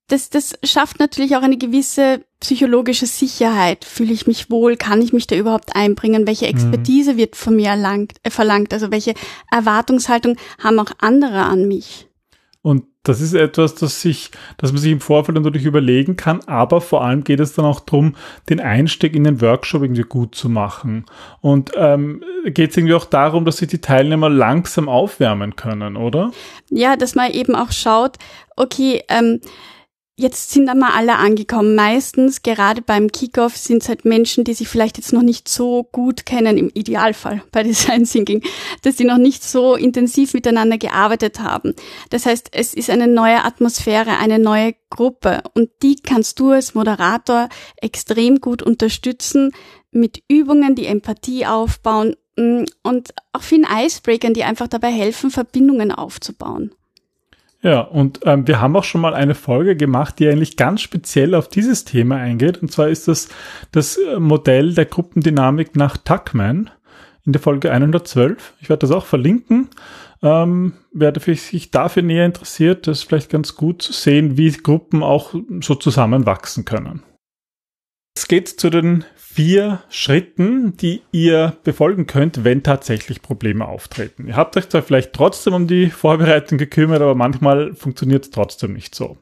das, 0.09 0.29
das 0.29 0.55
schafft 0.65 0.99
natürlich 0.99 1.37
auch 1.37 1.43
eine 1.43 1.57
gewisse 1.57 2.25
psychologische 2.41 3.07
Sicherheit. 3.07 3.85
Fühle 3.85 4.13
ich 4.13 4.27
mich 4.27 4.51
wohl? 4.51 4.77
Kann 4.77 5.01
ich 5.03 5.13
mich 5.13 5.27
da 5.29 5.37
überhaupt 5.37 5.77
einbringen? 5.77 6.27
Welche 6.27 6.47
mhm. 6.47 6.51
Expertise 6.51 7.13
mhm. 7.13 7.17
wird 7.17 7.37
von 7.37 7.55
mir 7.55 7.69
erlangt, 7.69 8.15
äh, 8.25 8.31
verlangt? 8.31 8.73
Also 8.73 8.91
welche 8.91 9.15
Erwartungshaltung 9.51 10.37
haben 10.59 10.79
auch 10.81 10.91
andere 10.99 11.43
an 11.43 11.69
mich? 11.69 12.09
Und 12.63 12.85
das 13.03 13.23
ist 13.23 13.33
etwas, 13.33 13.75
das 13.75 14.03
sich, 14.03 14.31
dass 14.59 14.73
man 14.73 14.81
sich 14.81 14.93
im 14.93 15.01
Vorfeld 15.01 15.37
natürlich 15.37 15.65
überlegen 15.65 16.17
kann, 16.17 16.41
aber 16.47 16.83
vor 16.83 17.03
allem 17.03 17.25
geht 17.25 17.41
es 17.41 17.55
dann 17.55 17.65
auch 17.65 17.81
darum, 17.81 18.15
den 18.51 18.61
Einstieg 18.61 19.17
in 19.17 19.25
den 19.25 19.41
Workshop 19.41 19.83
irgendwie 19.83 20.03
gut 20.03 20.35
zu 20.35 20.51
machen. 20.51 21.07
Und 21.41 21.73
ähm, 21.77 22.23
geht 22.45 22.71
es 22.71 22.77
irgendwie 22.77 22.95
auch 22.95 23.07
darum, 23.07 23.47
dass 23.47 23.57
sich 23.57 23.69
die 23.69 23.81
Teilnehmer 23.81 24.29
langsam 24.29 24.89
aufwärmen 24.89 25.57
können, 25.57 25.97
oder? 25.97 26.31
Ja, 26.69 26.97
dass 26.97 27.15
man 27.15 27.33
eben 27.33 27.55
auch 27.55 27.73
schaut, 27.73 28.19
okay, 28.57 29.03
ähm, 29.09 29.41
Jetzt 30.21 30.51
sind 30.51 30.69
einmal 30.69 30.93
alle 30.93 31.17
angekommen. 31.17 31.75
Meistens, 31.75 32.43
gerade 32.43 32.83
beim 32.83 33.11
Kickoff, 33.11 33.57
sind 33.57 33.83
es 33.83 33.89
halt 33.89 34.05
Menschen, 34.05 34.45
die 34.45 34.53
sich 34.53 34.69
vielleicht 34.69 34.99
jetzt 34.99 35.15
noch 35.15 35.23
nicht 35.23 35.49
so 35.49 35.83
gut 35.93 36.27
kennen, 36.27 36.59
im 36.59 36.69
Idealfall 36.75 37.43
bei 37.53 37.63
Design 37.63 38.05
Thinking, 38.05 38.43
dass 38.83 38.99
sie 38.99 39.05
noch 39.05 39.17
nicht 39.17 39.43
so 39.43 39.77
intensiv 39.77 40.35
miteinander 40.35 40.77
gearbeitet 40.77 41.41
haben. 41.41 41.75
Das 42.11 42.27
heißt, 42.27 42.51
es 42.53 42.75
ist 42.75 42.91
eine 42.91 43.07
neue 43.07 43.43
Atmosphäre, 43.47 44.19
eine 44.19 44.39
neue 44.39 44.75
Gruppe 44.91 45.43
und 45.55 45.71
die 45.83 45.97
kannst 45.97 46.39
du 46.39 46.51
als 46.51 46.75
Moderator 46.75 47.49
extrem 47.77 48.43
gut 48.43 48.63
unterstützen 48.63 49.53
mit 49.91 50.23
Übungen, 50.29 50.75
die 50.75 50.85
Empathie 50.85 51.47
aufbauen 51.47 52.15
mm, 52.37 52.65
und 52.83 53.15
auch 53.33 53.43
vielen 53.43 53.65
Icebreakern, 53.65 54.35
die 54.35 54.45
einfach 54.45 54.69
dabei 54.69 54.91
helfen, 54.91 55.31
Verbindungen 55.31 55.93
aufzubauen. 55.93 56.75
Ja, 57.63 57.81
und 57.81 58.21
ähm, 58.25 58.47
wir 58.47 58.61
haben 58.61 58.75
auch 58.75 58.85
schon 58.85 59.03
mal 59.03 59.13
eine 59.13 59.35
Folge 59.35 59.77
gemacht, 59.77 60.19
die 60.19 60.29
eigentlich 60.29 60.57
ganz 60.57 60.81
speziell 60.81 61.35
auf 61.35 61.49
dieses 61.49 61.85
Thema 61.85 62.17
eingeht. 62.17 62.63
Und 62.63 62.73
zwar 62.73 62.89
ist 62.89 63.07
das 63.07 63.29
das 63.71 63.99
äh, 63.99 64.19
Modell 64.19 64.75
der 64.75 64.87
Gruppendynamik 64.87 65.77
nach 65.77 65.99
Tuckman 65.99 66.71
in 67.27 67.33
der 67.33 67.41
Folge 67.43 67.71
112. 67.71 68.55
Ich 68.61 68.71
werde 68.71 68.81
das 68.87 68.91
auch 68.91 69.05
verlinken. 69.05 69.69
Ähm, 70.23 70.75
wer 70.93 71.13
sich 71.19 71.71
dafür 71.71 72.03
näher 72.03 72.27
interessiert, 72.27 72.87
das 72.87 72.99
ist 72.99 73.05
vielleicht 73.05 73.31
ganz 73.31 73.55
gut 73.57 73.83
zu 73.83 73.93
sehen, 73.93 74.39
wie 74.39 74.51
Gruppen 74.53 75.03
auch 75.03 75.35
so 75.61 75.75
zusammenwachsen 75.75 76.65
können. 76.65 77.03
Es 78.21 78.29
geht 78.29 78.49
zu 78.49 78.69
den 78.69 79.07
vier 79.17 79.81
Schritten, 79.89 80.77
die 80.77 81.01
ihr 81.11 81.57
befolgen 81.65 82.07
könnt, 82.07 82.45
wenn 82.45 82.63
tatsächlich 82.63 83.23
Probleme 83.23 83.67
auftreten. 83.67 84.29
Ihr 84.29 84.37
habt 84.37 84.59
euch 84.59 84.69
zwar 84.69 84.83
vielleicht 84.83 85.15
trotzdem 85.15 85.55
um 85.55 85.67
die 85.67 85.89
Vorbereitung 85.89 86.59
gekümmert, 86.59 87.01
aber 87.01 87.15
manchmal 87.15 87.75
funktioniert 87.75 88.27
es 88.27 88.31
trotzdem 88.31 88.75
nicht 88.75 88.95
so. 88.95 89.17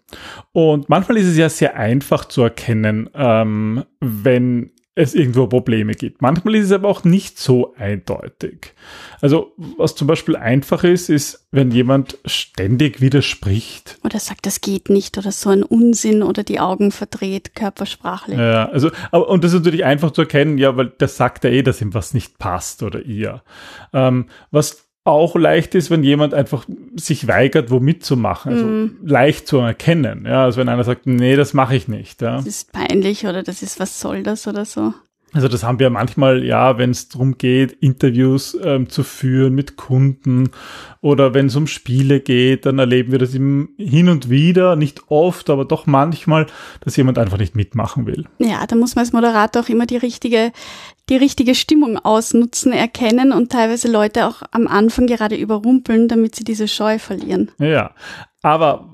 Und 0.50 0.88
manchmal 0.88 1.18
ist 1.18 1.28
es 1.28 1.36
ja 1.36 1.48
sehr 1.48 1.76
einfach 1.76 2.24
zu 2.24 2.42
erkennen, 2.42 3.08
ähm, 3.14 3.84
wenn 4.00 4.72
es 4.98 5.14
irgendwo 5.14 5.46
Probleme 5.46 5.94
gibt. 5.94 6.22
Manchmal 6.22 6.56
ist 6.56 6.66
es 6.66 6.72
aber 6.72 6.88
auch 6.88 7.04
nicht 7.04 7.38
so 7.38 7.72
eindeutig. 7.76 8.74
Also 9.20 9.52
was 9.76 9.94
zum 9.94 10.08
Beispiel 10.08 10.34
einfach 10.34 10.82
ist, 10.82 11.08
ist, 11.08 11.46
wenn 11.52 11.70
jemand 11.70 12.18
ständig 12.24 13.00
widerspricht. 13.00 13.98
Oder 14.02 14.18
sagt, 14.18 14.44
das 14.44 14.60
geht 14.60 14.90
nicht 14.90 15.16
oder 15.16 15.30
so 15.30 15.50
ein 15.50 15.62
Unsinn 15.62 16.24
oder 16.24 16.42
die 16.42 16.58
Augen 16.58 16.90
verdreht, 16.90 17.54
körpersprachlich. 17.54 18.38
Ja, 18.38 18.68
also, 18.70 18.90
aber, 19.12 19.28
und 19.28 19.44
das 19.44 19.52
ist 19.52 19.60
natürlich 19.60 19.84
einfach 19.84 20.10
zu 20.10 20.22
erkennen, 20.22 20.58
ja, 20.58 20.76
weil 20.76 20.92
das 20.98 21.16
sagt 21.16 21.44
er 21.44 21.52
eh, 21.52 21.62
dass 21.62 21.80
ihm 21.80 21.94
was 21.94 22.12
nicht 22.12 22.38
passt 22.38 22.82
oder 22.82 23.00
ihr. 23.02 23.42
Ähm, 23.92 24.26
was 24.50 24.87
auch 25.10 25.36
leicht 25.36 25.74
ist, 25.74 25.90
wenn 25.90 26.02
jemand 26.02 26.34
einfach 26.34 26.66
sich 26.96 27.28
weigert, 27.28 27.70
wo 27.70 27.80
mitzumachen. 27.80 28.52
Also 28.52 28.64
mm. 28.64 28.98
leicht 29.04 29.46
zu 29.46 29.58
erkennen. 29.58 30.24
Ja, 30.26 30.44
also 30.44 30.60
wenn 30.60 30.68
einer 30.68 30.84
sagt, 30.84 31.06
nee, 31.06 31.36
das 31.36 31.54
mache 31.54 31.76
ich 31.76 31.88
nicht. 31.88 32.22
Ja. 32.22 32.36
Das 32.36 32.46
ist 32.46 32.72
peinlich 32.72 33.26
oder 33.26 33.42
das 33.42 33.62
ist, 33.62 33.80
was 33.80 34.00
soll 34.00 34.22
das 34.22 34.46
oder 34.46 34.64
so. 34.64 34.92
Also 35.34 35.48
das 35.48 35.62
haben 35.62 35.78
wir 35.78 35.90
manchmal, 35.90 36.42
ja, 36.42 36.78
wenn 36.78 36.90
es 36.90 37.08
darum 37.08 37.36
geht, 37.36 37.72
Interviews 37.72 38.56
ähm, 38.62 38.88
zu 38.88 39.02
führen 39.02 39.54
mit 39.54 39.76
Kunden 39.76 40.50
oder 41.02 41.34
wenn 41.34 41.46
es 41.46 41.56
um 41.56 41.66
Spiele 41.66 42.20
geht, 42.20 42.64
dann 42.64 42.78
erleben 42.78 43.12
wir 43.12 43.18
das 43.18 43.32
hin 43.32 44.08
und 44.08 44.30
wieder, 44.30 44.74
nicht 44.74 45.02
oft, 45.08 45.50
aber 45.50 45.66
doch 45.66 45.86
manchmal, 45.86 46.46
dass 46.80 46.96
jemand 46.96 47.18
einfach 47.18 47.38
nicht 47.38 47.54
mitmachen 47.54 48.06
will. 48.06 48.24
Ja, 48.38 48.66
da 48.66 48.74
muss 48.74 48.94
man 48.94 49.04
als 49.04 49.12
Moderator 49.12 49.62
auch 49.62 49.68
immer 49.68 49.86
die 49.86 49.98
richtige, 49.98 50.50
die 51.10 51.16
richtige 51.16 51.54
Stimmung 51.54 51.98
ausnutzen, 51.98 52.72
erkennen 52.72 53.32
und 53.32 53.52
teilweise 53.52 53.90
Leute 53.90 54.26
auch 54.26 54.42
am 54.50 54.66
Anfang 54.66 55.06
gerade 55.06 55.36
überrumpeln, 55.36 56.08
damit 56.08 56.36
sie 56.36 56.44
diese 56.44 56.68
Scheu 56.68 56.98
verlieren. 56.98 57.50
Ja, 57.58 57.90
aber 58.42 58.88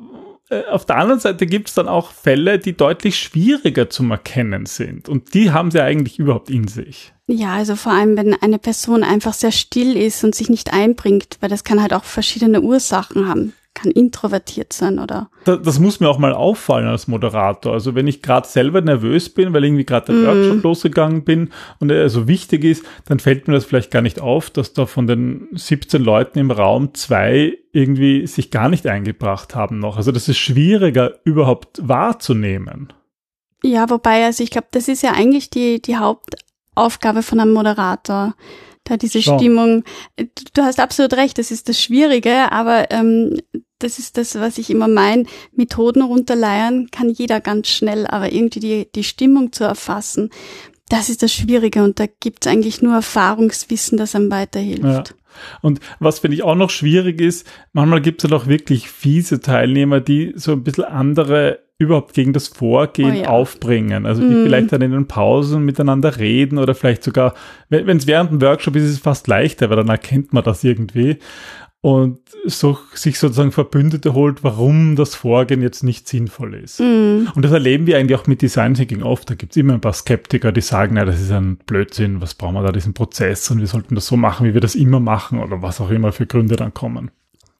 auf 0.70 0.86
der 0.86 0.96
anderen 0.96 1.20
Seite 1.20 1.46
gibt 1.46 1.68
es 1.68 1.74
dann 1.74 1.88
auch 1.88 2.12
Fälle, 2.12 2.58
die 2.58 2.76
deutlich 2.76 3.18
schwieriger 3.18 3.90
zum 3.90 4.10
Erkennen 4.10 4.66
sind. 4.66 5.08
Und 5.08 5.34
die 5.34 5.50
haben 5.50 5.70
sie 5.70 5.82
eigentlich 5.82 6.18
überhaupt 6.18 6.50
in 6.50 6.68
sich. 6.68 7.12
Ja, 7.26 7.54
also 7.54 7.76
vor 7.76 7.92
allem, 7.92 8.16
wenn 8.16 8.34
eine 8.34 8.58
Person 8.58 9.02
einfach 9.02 9.32
sehr 9.32 9.52
still 9.52 9.96
ist 9.96 10.24
und 10.24 10.34
sich 10.34 10.48
nicht 10.48 10.72
einbringt, 10.72 11.38
weil 11.40 11.48
das 11.48 11.64
kann 11.64 11.80
halt 11.80 11.94
auch 11.94 12.04
verschiedene 12.04 12.60
Ursachen 12.60 13.28
haben 13.28 13.54
kann 13.74 13.90
introvertiert 13.90 14.72
sein 14.72 14.98
oder. 14.98 15.28
Das, 15.44 15.60
das, 15.62 15.78
muss 15.78 16.00
mir 16.00 16.08
auch 16.08 16.18
mal 16.18 16.32
auffallen 16.32 16.86
als 16.86 17.08
Moderator. 17.08 17.72
Also 17.72 17.94
wenn 17.94 18.06
ich 18.06 18.22
gerade 18.22 18.46
selber 18.46 18.80
nervös 18.80 19.28
bin, 19.28 19.52
weil 19.52 19.64
irgendwie 19.64 19.84
gerade 19.84 20.12
der 20.12 20.14
mm. 20.14 20.26
Workshop 20.26 20.62
losgegangen 20.62 21.24
bin 21.24 21.50
und 21.80 21.90
er 21.90 22.08
so 22.08 22.28
wichtig 22.28 22.64
ist, 22.64 22.84
dann 23.06 23.18
fällt 23.18 23.48
mir 23.48 23.54
das 23.54 23.64
vielleicht 23.64 23.90
gar 23.90 24.02
nicht 24.02 24.20
auf, 24.20 24.50
dass 24.50 24.72
da 24.72 24.86
von 24.86 25.06
den 25.06 25.48
17 25.52 26.02
Leuten 26.02 26.38
im 26.38 26.50
Raum 26.50 26.94
zwei 26.94 27.58
irgendwie 27.72 28.26
sich 28.26 28.50
gar 28.50 28.68
nicht 28.68 28.86
eingebracht 28.86 29.54
haben 29.54 29.80
noch. 29.80 29.96
Also 29.96 30.12
das 30.12 30.28
ist 30.28 30.38
schwieriger 30.38 31.14
überhaupt 31.24 31.80
wahrzunehmen. 31.86 32.92
Ja, 33.64 33.88
wobei, 33.90 34.24
also 34.24 34.44
ich 34.44 34.50
glaube, 34.50 34.68
das 34.70 34.88
ist 34.88 35.02
ja 35.02 35.12
eigentlich 35.12 35.50
die, 35.50 35.80
die 35.80 35.96
Hauptaufgabe 35.96 37.22
von 37.22 37.40
einem 37.40 37.52
Moderator 37.52 38.34
da 38.84 38.96
diese 38.96 39.22
Schon. 39.22 39.38
Stimmung. 39.38 39.84
Du 40.54 40.62
hast 40.62 40.78
absolut 40.80 41.14
recht, 41.14 41.38
das 41.38 41.50
ist 41.50 41.68
das 41.68 41.80
Schwierige, 41.80 42.52
aber 42.52 42.90
ähm, 42.90 43.40
das 43.78 43.98
ist 43.98 44.16
das, 44.16 44.34
was 44.36 44.58
ich 44.58 44.70
immer 44.70 44.88
meine. 44.88 45.24
Methoden 45.52 46.02
runterleiern 46.02 46.90
kann 46.90 47.10
jeder 47.10 47.40
ganz 47.40 47.68
schnell, 47.68 48.06
aber 48.06 48.32
irgendwie 48.32 48.60
die, 48.60 48.88
die 48.94 49.04
Stimmung 49.04 49.52
zu 49.52 49.64
erfassen, 49.64 50.30
das 50.88 51.08
ist 51.08 51.22
das 51.22 51.32
Schwierige 51.32 51.82
und 51.82 51.98
da 51.98 52.06
gibt 52.06 52.44
es 52.44 52.52
eigentlich 52.52 52.82
nur 52.82 52.94
Erfahrungswissen, 52.94 53.96
das 53.98 54.14
einem 54.14 54.30
weiterhilft. 54.30 54.84
Ja. 54.84 55.04
Und 55.62 55.80
was 55.98 56.20
finde 56.20 56.36
ich 56.36 56.42
auch 56.42 56.54
noch 56.54 56.70
schwierig 56.70 57.20
ist, 57.20 57.46
manchmal 57.72 58.00
gibt 58.00 58.22
es 58.22 58.30
ja 58.30 58.36
doch 58.36 58.46
wirklich 58.46 58.88
fiese 58.88 59.40
Teilnehmer, 59.40 60.00
die 60.00 60.32
so 60.36 60.52
ein 60.52 60.62
bisschen 60.62 60.84
andere 60.84 61.63
überhaupt 61.78 62.14
gegen 62.14 62.32
das 62.32 62.48
Vorgehen 62.48 63.16
oh 63.16 63.22
ja. 63.22 63.28
aufbringen. 63.28 64.06
Also 64.06 64.22
die 64.22 64.34
mm. 64.34 64.44
vielleicht 64.44 64.72
dann 64.72 64.82
in 64.82 64.92
den 64.92 65.08
Pausen 65.08 65.64
miteinander 65.64 66.18
reden 66.18 66.58
oder 66.58 66.74
vielleicht 66.74 67.02
sogar, 67.02 67.34
wenn 67.68 67.96
es 67.96 68.06
während 68.06 68.30
dem 68.30 68.40
Workshop 68.40 68.76
ist, 68.76 68.84
ist 68.84 68.90
es 68.90 68.98
fast 68.98 69.26
leichter, 69.26 69.70
weil 69.70 69.76
dann 69.76 69.88
erkennt 69.88 70.32
man 70.32 70.44
das 70.44 70.62
irgendwie 70.62 71.18
und 71.84 72.20
so, 72.46 72.78
sich 72.94 73.18
sozusagen 73.18 73.52
Verbündete 73.52 74.14
holt, 74.14 74.42
warum 74.42 74.96
das 74.96 75.14
Vorgehen 75.14 75.60
jetzt 75.60 75.82
nicht 75.82 76.08
sinnvoll 76.08 76.54
ist. 76.54 76.80
Mm. 76.80 77.28
Und 77.34 77.42
das 77.42 77.52
erleben 77.52 77.86
wir 77.86 77.98
eigentlich 77.98 78.18
auch 78.18 78.26
mit 78.26 78.40
Design 78.40 78.72
Thinking 78.72 79.02
oft. 79.02 79.28
Da 79.28 79.34
gibt 79.34 79.52
es 79.52 79.58
immer 79.58 79.74
ein 79.74 79.82
paar 79.82 79.92
Skeptiker, 79.92 80.50
die 80.50 80.62
sagen, 80.62 80.94
na, 80.94 81.04
das 81.04 81.20
ist 81.20 81.30
ein 81.30 81.58
Blödsinn, 81.58 82.22
was 82.22 82.36
brauchen 82.36 82.54
wir 82.54 82.62
da 82.62 82.72
diesen 82.72 82.94
Prozess 82.94 83.50
und 83.50 83.60
wir 83.60 83.66
sollten 83.66 83.96
das 83.96 84.06
so 84.06 84.16
machen, 84.16 84.46
wie 84.46 84.54
wir 84.54 84.62
das 84.62 84.74
immer 84.74 84.98
machen 84.98 85.40
oder 85.40 85.60
was 85.60 85.78
auch 85.78 85.90
immer 85.90 86.12
für 86.12 86.24
Gründe 86.24 86.56
dann 86.56 86.72
kommen. 86.72 87.10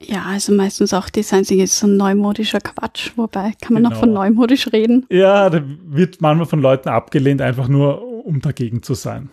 Ja, 0.01 0.23
also 0.23 0.53
meistens 0.53 0.93
auch 0.93 1.09
Design 1.09 1.43
Thinking 1.43 1.63
ist 1.63 1.79
so 1.79 1.87
ein 1.87 1.97
neumodischer 1.97 2.59
Quatsch, 2.59 3.11
wobei 3.15 3.53
kann 3.61 3.73
man 3.73 3.83
genau. 3.83 3.89
noch 3.89 3.99
von 3.99 4.13
neumodisch 4.13 4.71
reden. 4.73 5.05
Ja, 5.09 5.49
da 5.49 5.63
wird 5.85 6.21
manchmal 6.21 6.47
von 6.47 6.61
Leuten 6.61 6.89
abgelehnt, 6.89 7.41
einfach 7.41 7.67
nur 7.67 8.25
um 8.25 8.41
dagegen 8.41 8.83
zu 8.83 8.93
sein. 8.93 9.29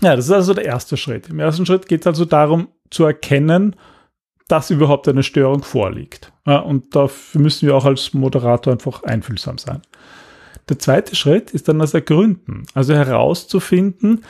Ja, 0.00 0.14
das 0.14 0.26
ist 0.26 0.32
also 0.32 0.54
der 0.54 0.64
erste 0.64 0.96
Schritt. 0.96 1.28
Im 1.28 1.40
ersten 1.40 1.66
Schritt 1.66 1.88
geht 1.88 2.02
es 2.02 2.06
also 2.06 2.24
darum 2.24 2.68
zu 2.90 3.04
erkennen, 3.04 3.74
dass 4.46 4.70
überhaupt 4.70 5.08
eine 5.08 5.24
Störung 5.24 5.62
vorliegt. 5.62 6.32
Ja, 6.46 6.58
und 6.58 6.94
dafür 6.94 7.40
müssen 7.40 7.66
wir 7.66 7.74
auch 7.74 7.84
als 7.84 8.14
Moderator 8.14 8.72
einfach 8.72 9.02
einfühlsam 9.02 9.58
sein. 9.58 9.82
Der 10.68 10.78
zweite 10.78 11.16
Schritt 11.16 11.50
ist 11.50 11.68
dann 11.68 11.78
das 11.78 11.94
Ergründen, 11.94 12.64
also 12.74 12.94
herauszufinden, 12.94 14.22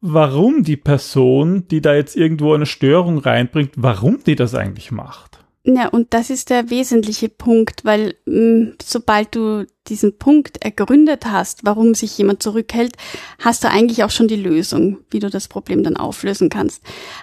warum 0.00 0.62
die 0.62 0.76
Person, 0.76 1.66
die 1.68 1.80
da 1.80 1.94
jetzt 1.94 2.16
irgendwo 2.16 2.54
eine 2.54 2.66
Störung 2.66 3.18
reinbringt, 3.18 3.72
warum 3.76 4.22
die 4.24 4.36
das 4.36 4.54
eigentlich 4.54 4.90
macht. 4.90 5.40
Ja, 5.68 5.88
und 5.88 6.14
das 6.14 6.30
ist 6.30 6.50
der 6.50 6.70
wesentliche 6.70 7.28
Punkt, 7.28 7.84
weil 7.84 8.14
mh, 8.26 8.40
mm, 8.40 8.74
sobald 8.80 9.34
du 9.34 9.66
diesen 9.88 10.16
Punkt 10.16 10.64
ergründet 10.64 11.26
hast, 11.26 11.64
warum 11.64 11.94
sich 11.94 12.16
jemand 12.18 12.40
zurückhält, 12.40 12.96
hast 13.40 13.64
du 13.64 13.68
eigentlich 13.68 14.04
auch 14.04 14.10
schon 14.10 14.28
die 14.28 14.36
Lösung, 14.36 14.98
wie 15.10 15.18
du 15.18 15.28
das 15.28 15.48
Problem 15.48 15.82
dann 15.82 15.96
auflösen 15.96 16.50
kannst. 16.50 16.82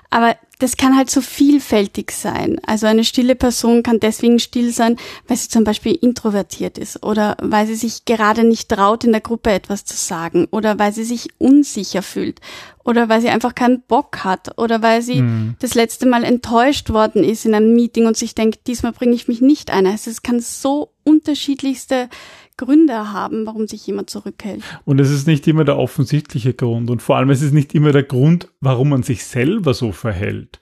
Aber 0.10 0.36
das 0.64 0.78
kann 0.78 0.96
halt 0.96 1.10
so 1.10 1.20
vielfältig 1.20 2.12
sein. 2.12 2.58
Also 2.66 2.88
eine 2.88 3.04
stille 3.04 3.36
Person 3.36 3.84
kann 3.84 4.00
deswegen 4.00 4.40
still 4.40 4.72
sein, 4.72 4.96
weil 5.28 5.36
sie 5.36 5.50
zum 5.50 5.66
Beispiel 5.66 5.94
introvertiert 5.94 6.78
ist 6.78 7.04
oder 7.04 7.36
weil 7.42 7.68
sie 7.68 7.76
sich 7.76 8.06
gerade 8.06 8.46
nicht 8.46 8.70
traut, 8.70 9.04
in 9.04 9.12
der 9.12 9.20
Gruppe 9.20 9.52
etwas 9.52 9.84
zu 9.84 9.98
sagen 9.98 10.48
oder 10.52 10.80
weil 10.80 10.94
sie 10.94 11.04
sich 11.04 11.28
unsicher 11.38 12.02
fühlt 12.02 12.40
oder 12.86 13.10
weil 13.10 13.20
sie 13.20 13.28
einfach 13.28 13.56
keinen 13.56 13.82
Bock 13.82 14.24
hat 14.24 14.58
oder 14.58 14.82
weil 14.82 15.02
sie 15.02 15.22
mhm. 15.22 15.56
das 15.60 15.76
letzte 15.76 16.06
Mal 16.06 16.24
enttäuscht 16.24 16.92
worden 16.92 17.26
ist 17.26 17.46
in 17.46 17.56
einem 17.56 17.74
Meeting 17.74 18.08
und 18.08 18.16
sich 18.16 18.34
denkt, 18.34 18.66
diesmal 18.68 18.94
bringe 18.94 19.16
ich 19.16 19.28
mich 19.28 19.42
nicht 19.42 19.70
ein. 19.70 19.86
Also 19.86 20.10
es 20.12 20.24
kann 20.24 20.40
so 20.40 20.94
unterschiedlichste 21.04 22.08
Gründe 22.58 23.14
haben, 23.14 23.46
warum 23.46 23.68
sich 23.68 23.86
jemand 23.88 24.10
zurückhält. 24.10 24.64
Und 24.86 25.00
es 25.00 25.10
ist 25.10 25.28
nicht 25.28 25.48
immer 25.48 25.64
der 25.64 25.78
offensichtliche 25.78 26.54
Grund 26.54 26.90
und 26.90 27.02
vor 27.02 27.18
allem 27.18 27.30
es 27.30 27.42
ist 27.42 27.54
nicht 27.54 27.74
immer 27.76 27.92
der 27.92 28.04
Grund, 28.04 28.50
warum 28.62 28.90
man 28.90 29.04
sich 29.04 29.26
selber 29.26 29.74
so 29.74 29.92
verhält. 29.92 30.60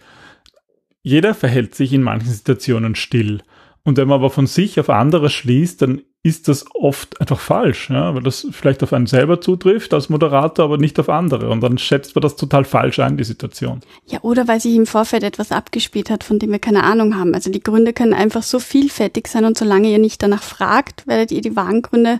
Jeder 1.03 1.33
verhält 1.33 1.75
sich 1.75 1.93
in 1.93 2.03
manchen 2.03 2.31
Situationen 2.31 2.95
still. 2.95 3.41
Und 3.83 3.98
wenn 3.98 4.07
man 4.07 4.19
aber 4.19 4.29
von 4.29 4.48
sich 4.48 4.79
auf 4.79 4.89
andere 4.89 5.29
schließt, 5.29 5.81
dann 5.81 6.01
ist 6.24 6.48
das 6.48 6.66
oft 6.75 7.20
einfach 7.20 7.40
falsch, 7.40 7.90
ja, 7.90 8.13
weil 8.13 8.22
das 8.22 8.46
vielleicht 8.51 8.84
auf 8.84 8.94
einen 8.94 9.08
selber 9.08 9.42
zutrifft 9.42 9.92
als 9.94 10.10
Moderator, 10.10 10.66
aber 10.66 10.78
nicht 10.78 11.00
auf 11.00 11.10
andere. 11.10 11.50
Und 11.50 11.62
dann 11.62 11.80
schätzt 11.80 12.13
man 12.13 12.22
das 12.22 12.36
total 12.36 12.63
falsch 12.63 13.00
ein, 13.00 13.18
die 13.18 13.24
Situation. 13.24 13.80
Ja, 14.06 14.20
oder 14.22 14.48
weil 14.48 14.60
sich 14.60 14.75
im 14.75 14.86
Vorfeld 14.86 15.24
etwas 15.24 15.51
abgespielt 15.51 16.12
hat, 16.12 16.24
von 16.24 16.38
dem 16.38 16.51
wir 16.51 16.60
keine 16.60 16.84
Ahnung 16.84 17.18
haben. 17.18 17.34
Also 17.34 17.50
die 17.50 17.63
Gründe 17.63 17.92
können 17.92 18.13
einfach 18.13 18.44
so 18.44 18.60
vielfältig 18.60 19.28
sein 19.28 19.46
und 19.46 19.58
solange 19.58 19.90
ihr 19.90 19.98
nicht 19.98 20.22
danach 20.22 20.44
fragt, 20.44 21.08
werdet 21.08 21.32
ihr 21.32 21.42
die 21.42 21.56
wahren 21.56 21.82
Gründe 21.82 22.20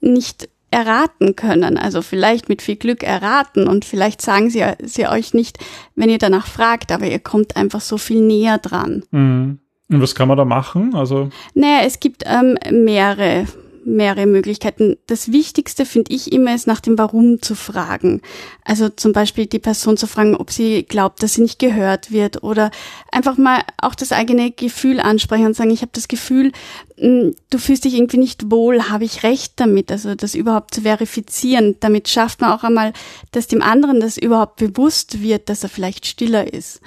nicht 0.00 0.48
erraten 0.70 1.34
können. 1.34 1.78
Also 1.78 2.00
vielleicht 2.00 2.48
mit 2.48 2.62
viel 2.62 2.76
Glück 2.76 3.02
erraten 3.02 3.66
und 3.66 3.84
vielleicht 3.84 4.22
sagen 4.22 4.50
sie, 4.50 4.64
sie 4.82 5.08
euch 5.08 5.34
nicht, 5.34 5.58
wenn 5.96 6.10
ihr 6.10 6.18
danach 6.18 6.46
fragt, 6.46 6.92
aber 6.92 7.06
ihr 7.06 7.18
kommt 7.18 7.56
einfach 7.56 7.80
so 7.80 7.98
viel 7.98 8.20
näher 8.20 8.58
dran. 8.58 9.02
Mhm. 9.10 9.58
Und 9.88 10.00
was 10.00 10.14
kann 10.14 10.28
man 10.28 10.38
da 10.38 10.44
machen? 10.44 10.94
Also 10.94 11.30
naja, 11.54 11.82
es 11.84 12.00
gibt 12.00 12.24
ähm, 12.26 12.56
mehrere 12.70 13.46
mehrere 13.84 14.26
Möglichkeiten. 14.26 14.96
Das 15.06 15.32
Wichtigste 15.32 15.84
finde 15.84 16.12
ich 16.12 16.32
immer 16.32 16.54
ist 16.54 16.66
nach 16.66 16.80
dem 16.80 16.98
Warum 16.98 17.40
zu 17.42 17.54
fragen. 17.54 18.20
Also 18.64 18.88
zum 18.88 19.12
Beispiel 19.12 19.46
die 19.46 19.58
Person 19.58 19.96
zu 19.96 20.06
fragen, 20.06 20.36
ob 20.36 20.50
sie 20.50 20.84
glaubt, 20.84 21.22
dass 21.22 21.34
sie 21.34 21.42
nicht 21.42 21.58
gehört 21.58 22.12
wird 22.12 22.42
oder 22.42 22.70
einfach 23.10 23.38
mal 23.38 23.62
auch 23.80 23.94
das 23.94 24.12
eigene 24.12 24.50
Gefühl 24.50 25.00
ansprechen 25.00 25.46
und 25.46 25.56
sagen, 25.56 25.70
ich 25.70 25.82
habe 25.82 25.92
das 25.94 26.08
Gefühl, 26.08 26.52
hm, 26.96 27.34
du 27.50 27.58
fühlst 27.58 27.84
dich 27.84 27.94
irgendwie 27.94 28.18
nicht 28.18 28.50
wohl, 28.50 28.88
habe 28.88 29.04
ich 29.04 29.22
recht 29.22 29.54
damit? 29.56 29.90
Also 29.90 30.14
das 30.14 30.34
überhaupt 30.34 30.74
zu 30.74 30.82
verifizieren. 30.82 31.76
Damit 31.80 32.08
schafft 32.08 32.40
man 32.40 32.52
auch 32.52 32.64
einmal, 32.64 32.92
dass 33.32 33.46
dem 33.48 33.62
anderen 33.62 34.00
das 34.00 34.16
überhaupt 34.16 34.56
bewusst 34.56 35.22
wird, 35.22 35.48
dass 35.48 35.62
er 35.62 35.68
vielleicht 35.68 36.06
stiller 36.06 36.52
ist. 36.52 36.80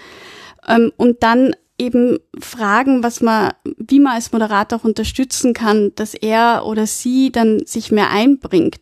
Ähm, 0.67 0.91
und 0.97 1.23
dann 1.23 1.55
eben 1.77 2.19
fragen, 2.39 3.03
was 3.03 3.21
man, 3.21 3.53
wie 3.77 3.99
man 3.99 4.13
als 4.13 4.31
Moderator 4.31 4.79
auch 4.79 4.83
unterstützen 4.83 5.53
kann, 5.53 5.91
dass 5.95 6.13
er 6.13 6.65
oder 6.65 6.87
sie 6.87 7.31
dann 7.31 7.65
sich 7.65 7.91
mehr 7.91 8.09
einbringt. 8.09 8.79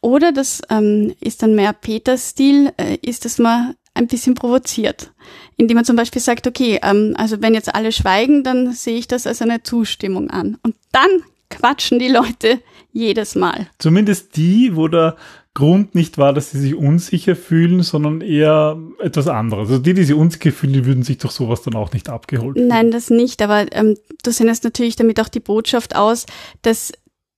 Oder 0.00 0.32
das 0.32 0.62
ähm, 0.70 1.14
ist 1.20 1.42
dann 1.42 1.54
mehr 1.54 1.72
Peters 1.72 2.30
Stil, 2.30 2.72
äh, 2.76 2.96
ist, 3.02 3.24
dass 3.24 3.38
man 3.38 3.74
ein 3.94 4.06
bisschen 4.06 4.34
provoziert, 4.34 5.12
indem 5.56 5.74
man 5.76 5.84
zum 5.84 5.96
Beispiel 5.96 6.22
sagt, 6.22 6.46
okay, 6.46 6.78
ähm, 6.82 7.14
also 7.16 7.42
wenn 7.42 7.54
jetzt 7.54 7.74
alle 7.74 7.92
schweigen, 7.92 8.44
dann 8.44 8.72
sehe 8.72 8.98
ich 8.98 9.08
das 9.08 9.26
als 9.26 9.42
eine 9.42 9.62
Zustimmung 9.62 10.30
an. 10.30 10.58
Und 10.62 10.76
dann 10.92 11.10
quatschen 11.50 11.98
die 11.98 12.08
Leute 12.08 12.60
jedes 12.92 13.34
Mal. 13.34 13.68
Zumindest 13.78 14.36
die, 14.36 14.74
wo 14.74 14.88
der 14.88 15.16
Grund 15.54 15.94
nicht 15.96 16.16
war, 16.16 16.32
dass 16.32 16.52
sie 16.52 16.60
sich 16.60 16.74
unsicher 16.76 17.34
fühlen, 17.34 17.82
sondern 17.82 18.20
eher 18.20 18.78
etwas 19.00 19.26
anderes. 19.26 19.68
Also 19.68 19.80
die, 19.80 19.94
die 19.94 20.04
sich 20.04 20.14
unsicher 20.14 20.52
fühlen, 20.52 20.72
die 20.72 20.86
würden 20.86 21.02
sich 21.02 21.18
durch 21.18 21.32
sowas 21.32 21.62
dann 21.62 21.74
auch 21.74 21.92
nicht 21.92 22.08
abgeholt 22.08 22.56
fühlen. 22.56 22.68
Nein, 22.68 22.90
das 22.90 23.10
nicht, 23.10 23.42
aber 23.42 23.66
ähm, 23.72 23.96
du 24.22 24.30
sendest 24.30 24.62
natürlich 24.62 24.94
damit 24.96 25.20
auch 25.20 25.28
die 25.28 25.40
Botschaft 25.40 25.96
aus, 25.96 26.26
dass 26.62 26.92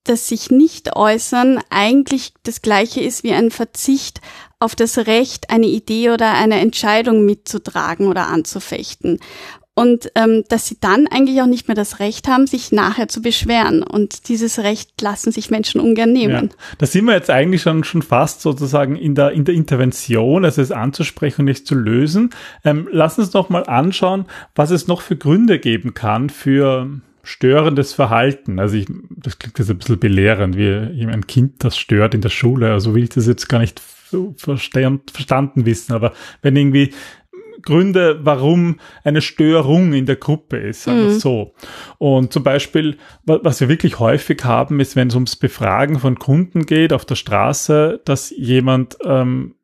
das 0.04 0.28
sich 0.28 0.50
nicht 0.50 0.96
äußern 0.96 1.60
eigentlich 1.70 2.34
das 2.42 2.60
gleiche 2.60 3.00
ist 3.00 3.22
wie 3.22 3.32
ein 3.32 3.50
Verzicht 3.50 4.20
auf 4.58 4.74
das 4.74 4.98
Recht, 4.98 5.50
eine 5.50 5.66
Idee 5.66 6.10
oder 6.10 6.32
eine 6.34 6.60
Entscheidung 6.60 7.24
mitzutragen 7.24 8.08
oder 8.08 8.26
anzufechten 8.26 9.20
und 9.74 10.10
ähm, 10.16 10.44
dass 10.48 10.66
sie 10.66 10.76
dann 10.80 11.06
eigentlich 11.06 11.40
auch 11.40 11.46
nicht 11.46 11.66
mehr 11.66 11.74
das 11.74 11.98
Recht 11.98 12.28
haben, 12.28 12.46
sich 12.46 12.72
nachher 12.72 13.08
zu 13.08 13.22
beschweren. 13.22 13.82
Und 13.82 14.28
dieses 14.28 14.58
Recht 14.58 15.00
lassen 15.00 15.32
sich 15.32 15.50
Menschen 15.50 15.80
ungern 15.80 16.12
nehmen. 16.12 16.50
Ja, 16.50 16.56
da 16.78 16.86
sind 16.86 17.06
wir 17.06 17.14
jetzt 17.14 17.30
eigentlich 17.30 17.62
schon, 17.62 17.82
schon 17.82 18.02
fast 18.02 18.42
sozusagen 18.42 18.96
in 18.96 19.14
der, 19.14 19.30
in 19.30 19.44
der 19.44 19.54
Intervention, 19.54 20.44
also 20.44 20.60
es 20.60 20.72
anzusprechen 20.72 21.42
und 21.42 21.46
nicht 21.46 21.66
zu 21.66 21.74
lösen. 21.74 22.30
Ähm, 22.64 22.86
lass 22.90 23.18
uns 23.18 23.32
noch 23.32 23.48
mal 23.48 23.64
anschauen, 23.64 24.26
was 24.54 24.70
es 24.70 24.88
noch 24.88 25.00
für 25.00 25.16
Gründe 25.16 25.58
geben 25.58 25.94
kann 25.94 26.28
für 26.28 26.90
störendes 27.22 27.94
Verhalten. 27.94 28.58
Also 28.58 28.76
ich, 28.76 28.86
das 29.08 29.38
klingt 29.38 29.58
jetzt 29.58 29.70
ein 29.70 29.78
bisschen 29.78 29.98
belehrend, 29.98 30.56
wie 30.56 30.66
ein 31.06 31.26
Kind 31.26 31.64
das 31.64 31.78
stört 31.78 32.14
in 32.14 32.20
der 32.20 32.30
Schule. 32.30 32.72
Also 32.72 32.94
will 32.94 33.04
ich 33.04 33.10
das 33.10 33.26
jetzt 33.26 33.48
gar 33.48 33.60
nicht 33.60 33.80
verstanden 34.36 35.64
wissen, 35.64 35.94
aber 35.94 36.12
wenn 36.42 36.56
irgendwie 36.56 36.92
Gründe, 37.62 38.20
warum 38.22 38.78
eine 39.04 39.20
Störung 39.20 39.92
in 39.92 40.06
der 40.06 40.16
Gruppe 40.16 40.56
ist, 40.56 40.84
sagen 40.84 41.04
mhm. 41.04 41.18
so. 41.18 41.54
Und 41.98 42.32
zum 42.32 42.42
Beispiel, 42.42 42.98
was 43.24 43.60
wir 43.60 43.68
wirklich 43.68 43.98
häufig 43.98 44.44
haben, 44.44 44.80
ist, 44.80 44.96
wenn 44.96 45.08
es 45.08 45.14
ums 45.14 45.36
Befragen 45.36 45.98
von 45.98 46.18
Kunden 46.18 46.66
geht 46.66 46.92
auf 46.92 47.04
der 47.04 47.14
Straße, 47.16 48.00
dass 48.04 48.30
jemand 48.30 48.96
ähm, 49.04 49.54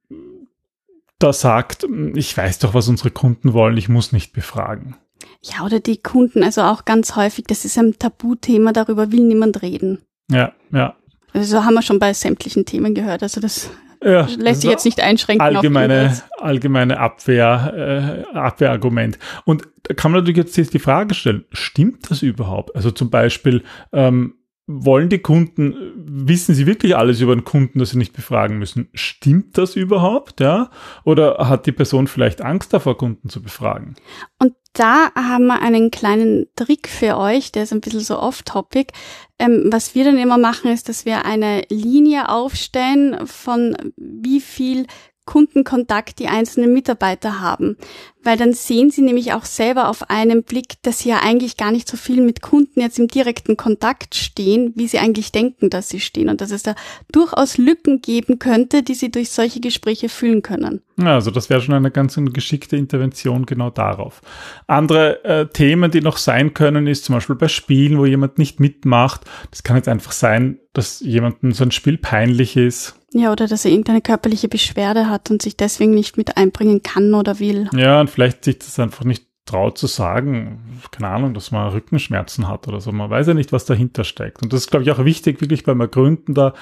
da 1.18 1.32
sagt, 1.32 1.86
ich 2.14 2.36
weiß 2.36 2.60
doch, 2.60 2.74
was 2.74 2.88
unsere 2.88 3.10
Kunden 3.10 3.52
wollen, 3.52 3.76
ich 3.76 3.88
muss 3.88 4.12
nicht 4.12 4.32
befragen. 4.32 4.96
Ja, 5.42 5.64
oder 5.64 5.80
die 5.80 5.98
Kunden, 5.98 6.42
also 6.42 6.62
auch 6.62 6.84
ganz 6.84 7.16
häufig, 7.16 7.44
das 7.46 7.64
ist 7.64 7.78
ein 7.78 7.98
Tabuthema, 7.98 8.72
darüber 8.72 9.12
will 9.12 9.24
niemand 9.24 9.62
reden. 9.62 10.02
Ja, 10.30 10.52
ja. 10.72 10.96
Also 11.32 11.58
so 11.58 11.64
haben 11.64 11.74
wir 11.74 11.82
schon 11.82 11.98
bei 11.98 12.12
sämtlichen 12.12 12.64
Themen 12.64 12.94
gehört. 12.94 13.22
Also 13.22 13.40
das 13.40 13.70
ja, 14.02 14.28
lässt 14.38 14.62
sich 14.62 14.70
jetzt 14.70 14.84
nicht 14.84 15.00
einschränken. 15.00 15.44
Allgemeine, 15.44 16.20
allgemeine 16.38 16.98
Abwehr, 16.98 18.24
äh, 18.32 18.36
Abwehrargument. 18.36 19.18
Und 19.44 19.68
da 19.84 19.94
kann 19.94 20.12
man 20.12 20.20
natürlich 20.20 20.38
jetzt 20.38 20.74
die 20.74 20.78
Frage 20.78 21.14
stellen, 21.14 21.44
stimmt 21.52 22.10
das 22.10 22.22
überhaupt? 22.22 22.74
Also 22.76 22.90
zum 22.90 23.10
Beispiel, 23.10 23.62
ähm, 23.92 24.34
wollen 24.70 25.08
die 25.08 25.18
Kunden, 25.18 25.74
wissen 25.96 26.54
sie 26.54 26.66
wirklich 26.66 26.94
alles 26.94 27.22
über 27.22 27.34
den 27.34 27.44
Kunden, 27.44 27.78
dass 27.78 27.90
sie 27.90 27.98
nicht 27.98 28.12
befragen 28.12 28.58
müssen? 28.58 28.88
Stimmt 28.92 29.56
das 29.56 29.76
überhaupt, 29.76 30.40
ja? 30.40 30.70
Oder 31.04 31.48
hat 31.48 31.64
die 31.64 31.72
Person 31.72 32.06
vielleicht 32.06 32.42
Angst 32.42 32.74
davor, 32.74 32.98
Kunden 32.98 33.30
zu 33.30 33.42
befragen? 33.42 33.96
Und 34.38 34.52
da 34.74 35.10
haben 35.14 35.46
wir 35.46 35.62
einen 35.62 35.90
kleinen 35.90 36.46
Trick 36.54 36.86
für 36.86 37.16
euch, 37.16 37.50
der 37.50 37.62
ist 37.62 37.72
ein 37.72 37.80
bisschen 37.80 38.00
so 38.00 38.18
off-topic. 38.18 38.92
Ähm, 39.38 39.68
was 39.72 39.94
wir 39.94 40.04
dann 40.04 40.18
immer 40.18 40.36
machen, 40.36 40.70
ist, 40.70 40.90
dass 40.90 41.06
wir 41.06 41.24
eine 41.24 41.62
Linie 41.70 42.28
aufstellen 42.28 43.26
von 43.26 43.74
wie 43.96 44.40
viel 44.40 44.86
Kundenkontakt 45.28 46.20
die 46.20 46.28
einzelnen 46.28 46.72
Mitarbeiter 46.72 47.42
haben. 47.42 47.76
Weil 48.24 48.38
dann 48.38 48.54
sehen 48.54 48.90
sie 48.90 49.02
nämlich 49.02 49.34
auch 49.34 49.44
selber 49.44 49.88
auf 49.88 50.08
einen 50.08 50.42
Blick, 50.42 50.80
dass 50.82 51.00
sie 51.00 51.10
ja 51.10 51.20
eigentlich 51.22 51.58
gar 51.58 51.70
nicht 51.70 51.86
so 51.86 51.98
viel 51.98 52.22
mit 52.22 52.40
Kunden 52.40 52.80
jetzt 52.80 52.98
im 52.98 53.08
direkten 53.08 53.58
Kontakt 53.58 54.14
stehen, 54.14 54.72
wie 54.74 54.88
sie 54.88 54.98
eigentlich 54.98 55.30
denken, 55.30 55.68
dass 55.68 55.90
sie 55.90 56.00
stehen. 56.00 56.30
Und 56.30 56.40
dass 56.40 56.50
es 56.50 56.62
da 56.62 56.74
durchaus 57.12 57.58
Lücken 57.58 58.00
geben 58.00 58.38
könnte, 58.38 58.82
die 58.82 58.94
sie 58.94 59.10
durch 59.10 59.28
solche 59.28 59.60
Gespräche 59.60 60.08
füllen 60.08 60.40
können. 60.40 60.80
Ja, 60.96 61.14
also 61.14 61.30
das 61.30 61.50
wäre 61.50 61.60
schon 61.60 61.74
eine 61.74 61.90
ganz 61.90 62.18
geschickte 62.32 62.78
Intervention 62.78 63.44
genau 63.44 63.68
darauf. 63.68 64.22
Andere 64.66 65.22
äh, 65.24 65.46
Themen, 65.46 65.90
die 65.90 66.00
noch 66.00 66.16
sein 66.16 66.54
können, 66.54 66.86
ist 66.86 67.04
zum 67.04 67.14
Beispiel 67.14 67.36
bei 67.36 67.48
Spielen, 67.48 67.98
wo 67.98 68.06
jemand 68.06 68.38
nicht 68.38 68.60
mitmacht. 68.60 69.20
Das 69.50 69.62
kann 69.62 69.76
jetzt 69.76 69.88
einfach 69.88 70.12
sein, 70.12 70.58
dass 70.72 71.00
jemandem 71.00 71.52
so 71.52 71.64
ein 71.64 71.70
Spiel 71.70 71.98
peinlich 71.98 72.56
ist 72.56 72.97
ja, 73.12 73.32
oder 73.32 73.46
dass 73.46 73.64
er 73.64 73.70
irgendeine 73.70 74.00
körperliche 74.00 74.48
Beschwerde 74.48 75.08
hat 75.08 75.30
und 75.30 75.40
sich 75.40 75.56
deswegen 75.56 75.92
nicht 75.92 76.16
mit 76.16 76.36
einbringen 76.36 76.82
kann 76.82 77.14
oder 77.14 77.38
will. 77.38 77.68
Ja, 77.72 78.00
und 78.00 78.10
vielleicht 78.10 78.44
sich 78.44 78.58
das 78.58 78.78
einfach 78.78 79.04
nicht 79.04 79.24
traut 79.46 79.78
zu 79.78 79.86
sagen, 79.86 80.78
keine 80.90 81.08
Ahnung, 81.08 81.32
dass 81.32 81.50
man 81.50 81.70
Rückenschmerzen 81.70 82.48
hat 82.48 82.68
oder 82.68 82.80
so. 82.80 82.92
Man 82.92 83.08
weiß 83.08 83.28
ja 83.28 83.34
nicht, 83.34 83.50
was 83.50 83.64
dahinter 83.64 84.04
steckt. 84.04 84.42
Und 84.42 84.52
das 84.52 84.60
ist, 84.60 84.70
glaube 84.70 84.84
ich, 84.84 84.90
auch 84.90 85.04
wichtig, 85.04 85.40
wirklich 85.40 85.64
beim 85.64 85.80
Ergründen 85.80 86.34
da 86.34 86.52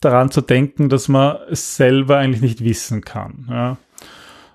daran 0.00 0.30
zu 0.30 0.40
denken, 0.40 0.88
dass 0.88 1.08
man 1.08 1.36
es 1.50 1.76
selber 1.76 2.18
eigentlich 2.18 2.42
nicht 2.42 2.64
wissen 2.64 3.02
kann. 3.02 3.46
Ja. 3.48 3.78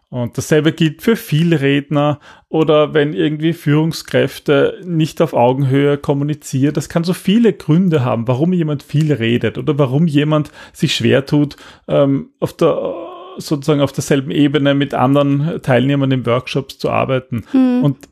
Und 0.09 0.37
dasselbe 0.37 0.71
gilt 0.71 1.01
für 1.01 1.17
Vielredner 1.17 2.19
oder 2.47 2.93
wenn 2.93 3.13
irgendwie 3.13 3.51
Führungskräfte 3.51 4.79
nicht 4.85 5.21
auf 5.21 5.33
Augenhöhe 5.33 5.97
kommunizieren. 5.97 6.73
Das 6.73 6.87
kann 6.87 7.03
so 7.03 7.13
viele 7.13 7.51
Gründe 7.51 8.05
haben, 8.05 8.27
warum 8.27 8.53
jemand 8.53 8.83
viel 8.83 9.11
redet 9.11 9.57
oder 9.57 9.77
warum 9.77 10.07
jemand 10.07 10.51
sich 10.71 10.95
schwer 10.95 11.25
tut, 11.25 11.57
ähm, 11.89 12.29
auf 12.39 12.55
der 12.55 12.93
sozusagen 13.37 13.81
auf 13.81 13.91
derselben 13.91 14.31
Ebene 14.31 14.73
mit 14.73 14.93
anderen 14.93 15.61
Teilnehmern 15.61 16.11
in 16.11 16.25
Workshops 16.25 16.79
zu 16.79 16.89
arbeiten. 16.89 17.43
Hm. 17.51 17.83
Und 17.83 18.09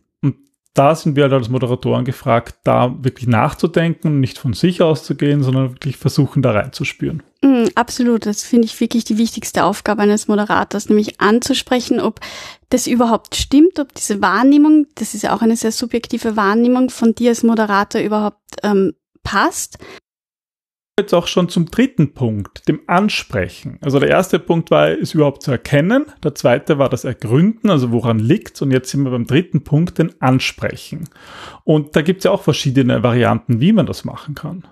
da 0.76 0.94
sind 0.94 1.16
wir 1.16 1.24
halt 1.24 1.34
als 1.34 1.50
Moderatoren 1.50 2.04
gefragt, 2.04 2.56
da 2.66 2.94
wirklich 3.02 3.28
nachzudenken, 3.28 4.20
nicht 4.20 4.38
von 4.38 4.54
sich 4.54 4.82
auszugehen, 4.82 5.42
sondern 5.42 5.72
wirklich 5.72 5.96
versuchen, 5.96 6.42
da 6.42 6.52
reinzuspüren. 6.52 7.24
Mm, 7.42 7.68
absolut, 7.76 8.26
das 8.26 8.44
finde 8.44 8.66
ich 8.66 8.80
wirklich 8.80 9.06
die 9.06 9.18
wichtigste 9.18 9.64
Aufgabe 9.64 10.02
eines 10.02 10.28
Moderators, 10.28 10.90
nämlich 10.90 11.22
anzusprechen, 11.22 12.02
ob 12.02 12.20
das 12.70 12.88
überhaupt 12.88 13.36
stimmt, 13.38 13.80
ob 13.80 13.96
diese 13.96 14.22
Wahrnehmung, 14.22 14.86
das 14.96 15.14
ist 15.14 15.24
ja 15.24 15.34
auch 15.34 15.42
eine 15.42 15.56
sehr 15.56 15.72
subjektive 15.72 16.36
Wahrnehmung 16.36 16.90
von 16.90 17.16
dir 17.16 17.30
als 17.30 17.44
Moderator 17.44 18.02
überhaupt 18.02 18.44
ähm, 18.62 18.94
passt 19.24 19.78
jetzt 20.98 21.14
auch 21.14 21.28
schon 21.28 21.50
zum 21.50 21.66
dritten 21.66 22.14
Punkt, 22.14 22.70
dem 22.70 22.80
Ansprechen. 22.88 23.78
Also 23.82 24.00
der 24.00 24.10
erste 24.10 24.40
Punkt 24.40 24.72
war, 24.72 24.88
es 24.90 25.14
überhaupt 25.14 25.44
zu 25.44 25.52
erkennen. 25.52 26.06
Der 26.24 26.36
zweite 26.36 26.78
war 26.78 26.88
das 26.88 27.04
Ergründen, 27.04 27.70
also 27.70 27.92
woran 27.92 28.18
liegt 28.18 28.62
Und 28.62 28.72
jetzt 28.72 28.92
sind 28.92 29.04
wir 29.04 29.12
beim 29.12 29.28
dritten 29.28 29.66
Punkt, 29.66 29.98
den 29.98 30.14
Ansprechen. 30.22 31.10
Und 31.66 31.98
da 31.98 32.02
gibt 32.02 32.20
es 32.20 32.24
ja 32.24 32.32
auch 32.32 32.44
verschiedene 32.44 33.04
Varianten, 33.04 33.60
wie 33.60 33.74
man 33.74 33.86
das 33.86 34.06
machen 34.06 34.36
kann. 34.36 34.64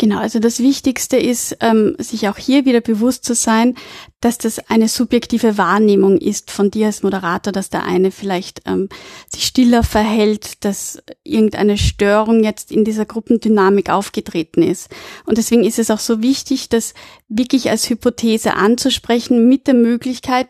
Genau, 0.00 0.18
also 0.18 0.38
das 0.38 0.60
Wichtigste 0.60 1.18
ist, 1.18 1.58
ähm, 1.60 1.94
sich 1.98 2.26
auch 2.26 2.38
hier 2.38 2.64
wieder 2.64 2.80
bewusst 2.80 3.22
zu 3.22 3.34
sein, 3.34 3.74
dass 4.20 4.38
das 4.38 4.58
eine 4.70 4.88
subjektive 4.88 5.58
Wahrnehmung 5.58 6.16
ist 6.16 6.50
von 6.50 6.70
dir 6.70 6.86
als 6.86 7.02
Moderator, 7.02 7.52
dass 7.52 7.68
der 7.68 7.84
eine 7.84 8.10
vielleicht 8.10 8.62
ähm, 8.64 8.88
sich 9.30 9.44
stiller 9.44 9.82
verhält, 9.82 10.64
dass 10.64 11.02
irgendeine 11.22 11.76
Störung 11.76 12.42
jetzt 12.42 12.72
in 12.72 12.82
dieser 12.86 13.04
Gruppendynamik 13.04 13.90
aufgetreten 13.90 14.62
ist. 14.62 14.88
Und 15.26 15.36
deswegen 15.36 15.64
ist 15.64 15.78
es 15.78 15.90
auch 15.90 15.98
so 15.98 16.22
wichtig, 16.22 16.70
das 16.70 16.94
wirklich 17.28 17.68
als 17.68 17.90
Hypothese 17.90 18.54
anzusprechen 18.54 19.50
mit 19.50 19.66
der 19.66 19.74
Möglichkeit, 19.74 20.46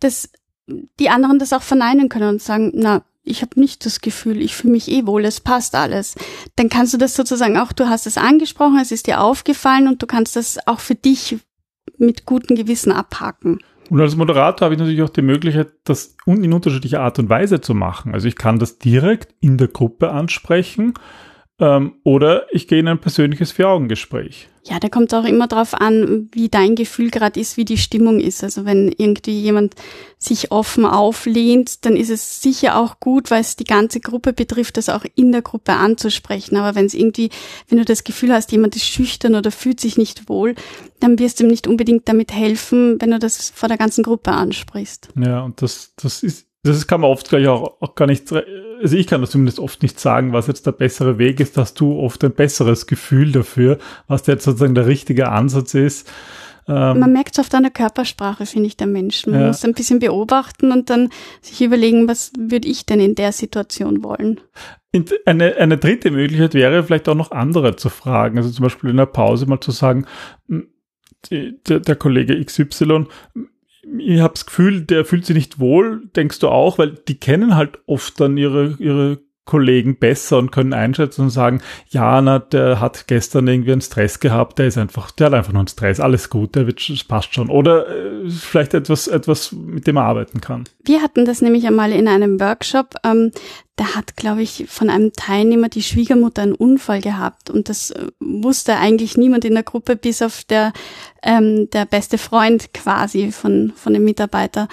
dass 0.00 0.30
die 0.98 1.10
anderen 1.10 1.38
das 1.38 1.52
auch 1.52 1.60
verneinen 1.60 2.08
können 2.08 2.30
und 2.30 2.42
sagen, 2.42 2.72
na, 2.74 3.04
ich 3.24 3.42
habe 3.42 3.58
nicht 3.58 3.86
das 3.86 4.00
Gefühl, 4.00 4.40
ich 4.40 4.54
fühle 4.54 4.72
mich 4.72 4.90
eh 4.90 5.06
wohl, 5.06 5.24
es 5.24 5.40
passt 5.40 5.74
alles. 5.74 6.14
Dann 6.56 6.68
kannst 6.68 6.92
du 6.92 6.98
das 6.98 7.16
sozusagen 7.16 7.56
auch, 7.56 7.72
du 7.72 7.88
hast 7.88 8.06
es 8.06 8.18
angesprochen, 8.18 8.78
es 8.80 8.92
ist 8.92 9.06
dir 9.06 9.20
aufgefallen 9.20 9.88
und 9.88 10.02
du 10.02 10.06
kannst 10.06 10.36
das 10.36 10.58
auch 10.66 10.80
für 10.80 10.94
dich 10.94 11.38
mit 11.96 12.26
gutem 12.26 12.56
Gewissen 12.56 12.92
abhaken. 12.92 13.60
Und 13.90 14.00
als 14.00 14.16
Moderator 14.16 14.66
habe 14.66 14.74
ich 14.74 14.80
natürlich 14.80 15.02
auch 15.02 15.10
die 15.10 15.22
Möglichkeit, 15.22 15.72
das 15.84 16.16
in 16.26 16.52
unterschiedlicher 16.52 17.00
Art 17.00 17.18
und 17.18 17.28
Weise 17.28 17.60
zu 17.60 17.74
machen. 17.74 18.14
Also 18.14 18.28
ich 18.28 18.36
kann 18.36 18.58
das 18.58 18.78
direkt 18.78 19.34
in 19.40 19.58
der 19.58 19.68
Gruppe 19.68 20.10
ansprechen 20.10 20.94
ähm, 21.60 21.94
oder 22.02 22.46
ich 22.52 22.66
gehe 22.66 22.80
in 22.80 22.88
ein 22.88 23.00
persönliches 23.00 23.52
Vier-Augen-Gespräch. 23.52 24.48
Ja, 24.66 24.80
da 24.80 24.88
kommt 24.88 25.12
auch 25.12 25.24
immer 25.24 25.46
drauf 25.46 25.74
an, 25.74 26.30
wie 26.32 26.48
dein 26.48 26.74
Gefühl 26.74 27.10
gerade 27.10 27.38
ist, 27.38 27.58
wie 27.58 27.66
die 27.66 27.76
Stimmung 27.76 28.18
ist. 28.18 28.42
Also 28.42 28.64
wenn 28.64 28.88
irgendwie 28.88 29.38
jemand 29.38 29.74
sich 30.18 30.52
offen 30.52 30.86
auflehnt, 30.86 31.84
dann 31.84 31.96
ist 31.96 32.08
es 32.08 32.40
sicher 32.40 32.78
auch 32.78 32.98
gut, 32.98 33.30
weil 33.30 33.42
es 33.42 33.56
die 33.56 33.64
ganze 33.64 34.00
Gruppe 34.00 34.32
betrifft, 34.32 34.78
das 34.78 34.88
auch 34.88 35.04
in 35.16 35.32
der 35.32 35.42
Gruppe 35.42 35.72
anzusprechen. 35.72 36.56
Aber 36.56 36.74
wenn 36.74 36.86
es 36.86 36.94
irgendwie, 36.94 37.28
wenn 37.68 37.76
du 37.76 37.84
das 37.84 38.04
Gefühl 38.04 38.32
hast, 38.32 38.52
jemand 38.52 38.74
ist 38.74 38.86
schüchtern 38.86 39.34
oder 39.34 39.50
fühlt 39.50 39.80
sich 39.80 39.98
nicht 39.98 40.30
wohl, 40.30 40.54
dann 40.98 41.18
wirst 41.18 41.38
du 41.38 41.44
ihm 41.44 41.50
nicht 41.50 41.66
unbedingt 41.66 42.08
damit 42.08 42.32
helfen, 42.32 42.96
wenn 43.00 43.10
du 43.10 43.18
das 43.18 43.50
vor 43.50 43.68
der 43.68 43.78
ganzen 43.78 44.02
Gruppe 44.02 44.32
ansprichst. 44.32 45.10
Ja, 45.14 45.42
und 45.42 45.60
das, 45.60 45.92
das 45.96 46.22
ist 46.22 46.46
das 46.72 46.86
kann 46.86 47.02
man 47.02 47.10
oft 47.10 47.28
gleich 47.28 47.46
auch, 47.46 47.80
auch 47.80 47.94
gar 47.94 48.06
nicht, 48.06 48.32
also 48.32 48.96
ich 48.96 49.06
kann 49.06 49.20
das 49.20 49.30
zumindest 49.30 49.58
oft 49.58 49.82
nicht 49.82 50.00
sagen, 50.00 50.32
was 50.32 50.46
jetzt 50.46 50.66
der 50.66 50.72
bessere 50.72 51.18
Weg 51.18 51.40
ist, 51.40 51.56
dass 51.56 51.74
du 51.74 51.98
oft 51.98 52.24
ein 52.24 52.32
besseres 52.32 52.86
Gefühl 52.86 53.32
dafür, 53.32 53.78
was 54.08 54.26
jetzt 54.26 54.44
sozusagen 54.44 54.74
der 54.74 54.86
richtige 54.86 55.28
Ansatz 55.28 55.74
ist. 55.74 56.10
Ähm, 56.66 56.98
man 56.98 57.12
merkt 57.12 57.34
es 57.34 57.38
oft 57.38 57.54
an 57.54 57.64
der 57.64 57.72
Körpersprache, 57.72 58.46
finde 58.46 58.66
ich, 58.66 58.76
der 58.76 58.86
Menschen. 58.86 59.32
Man 59.32 59.42
ja. 59.42 59.46
muss 59.48 59.64
ein 59.64 59.74
bisschen 59.74 59.98
beobachten 59.98 60.72
und 60.72 60.88
dann 60.88 61.10
sich 61.42 61.60
überlegen, 61.60 62.08
was 62.08 62.32
würde 62.38 62.68
ich 62.68 62.86
denn 62.86 63.00
in 63.00 63.14
der 63.14 63.32
Situation 63.32 64.02
wollen. 64.02 64.40
Eine, 65.26 65.56
eine 65.56 65.76
dritte 65.76 66.10
Möglichkeit 66.10 66.54
wäre 66.54 66.84
vielleicht 66.84 67.08
auch 67.08 67.16
noch 67.16 67.32
andere 67.32 67.76
zu 67.76 67.90
fragen. 67.90 68.38
Also 68.38 68.50
zum 68.50 68.62
Beispiel 68.62 68.90
in 68.90 68.96
der 68.96 69.06
Pause 69.06 69.46
mal 69.46 69.60
zu 69.60 69.72
sagen, 69.72 70.06
der, 71.30 71.80
der 71.80 71.96
Kollege 71.96 72.42
XY, 72.42 73.06
ich 73.98 74.20
habe 74.20 74.34
das 74.34 74.46
Gefühl, 74.46 74.82
der 74.82 75.04
fühlt 75.04 75.26
sich 75.26 75.36
nicht 75.36 75.58
wohl, 75.58 76.06
denkst 76.16 76.38
du 76.38 76.48
auch, 76.48 76.78
weil 76.78 76.92
die 76.92 77.18
kennen 77.18 77.56
halt 77.56 77.78
oft 77.86 78.20
dann 78.20 78.36
ihre, 78.36 78.76
ihre 78.78 79.20
Kollegen 79.44 79.96
besser 79.96 80.38
und 80.38 80.52
können 80.52 80.72
einschätzen 80.72 81.22
und 81.22 81.30
sagen, 81.30 81.60
ja, 81.90 82.20
na, 82.22 82.38
der 82.38 82.80
hat 82.80 83.06
gestern 83.06 83.46
irgendwie 83.46 83.72
einen 83.72 83.82
Stress 83.82 84.18
gehabt, 84.20 84.58
der 84.58 84.66
ist 84.68 84.78
einfach, 84.78 85.10
der 85.10 85.26
hat 85.26 85.34
einfach 85.34 85.52
nur 85.52 85.60
einen 85.60 85.68
Stress, 85.68 86.00
alles 86.00 86.30
gut, 86.30 86.54
der 86.54 86.66
wird, 86.66 86.88
das 86.88 87.04
passt 87.04 87.34
schon. 87.34 87.50
Oder 87.50 87.88
äh, 87.88 88.30
vielleicht 88.30 88.72
etwas, 88.72 89.06
etwas, 89.06 89.52
mit 89.52 89.86
dem 89.86 89.96
er 89.96 90.04
arbeiten 90.04 90.40
kann. 90.40 90.64
Wir 90.82 91.02
hatten 91.02 91.26
das 91.26 91.42
nämlich 91.42 91.66
einmal 91.66 91.92
in 91.92 92.08
einem 92.08 92.40
Workshop. 92.40 92.94
Ähm, 93.04 93.32
da 93.76 93.96
hat, 93.96 94.16
glaube 94.16 94.42
ich, 94.42 94.66
von 94.68 94.88
einem 94.88 95.12
Teilnehmer 95.12 95.68
die 95.68 95.82
Schwiegermutter 95.82 96.42
einen 96.42 96.54
Unfall 96.54 97.00
gehabt 97.00 97.50
und 97.50 97.68
das 97.68 97.90
äh, 97.90 98.06
wusste 98.20 98.76
eigentlich 98.76 99.16
niemand 99.16 99.44
in 99.44 99.54
der 99.54 99.62
Gruppe, 99.62 99.96
bis 99.96 100.22
auf 100.22 100.44
der, 100.44 100.72
ähm, 101.22 101.68
der 101.72 101.84
beste 101.84 102.16
Freund 102.16 102.72
quasi 102.72 103.32
von, 103.32 103.72
von 103.76 103.92
dem 103.92 104.04
Mitarbeiter. 104.04 104.68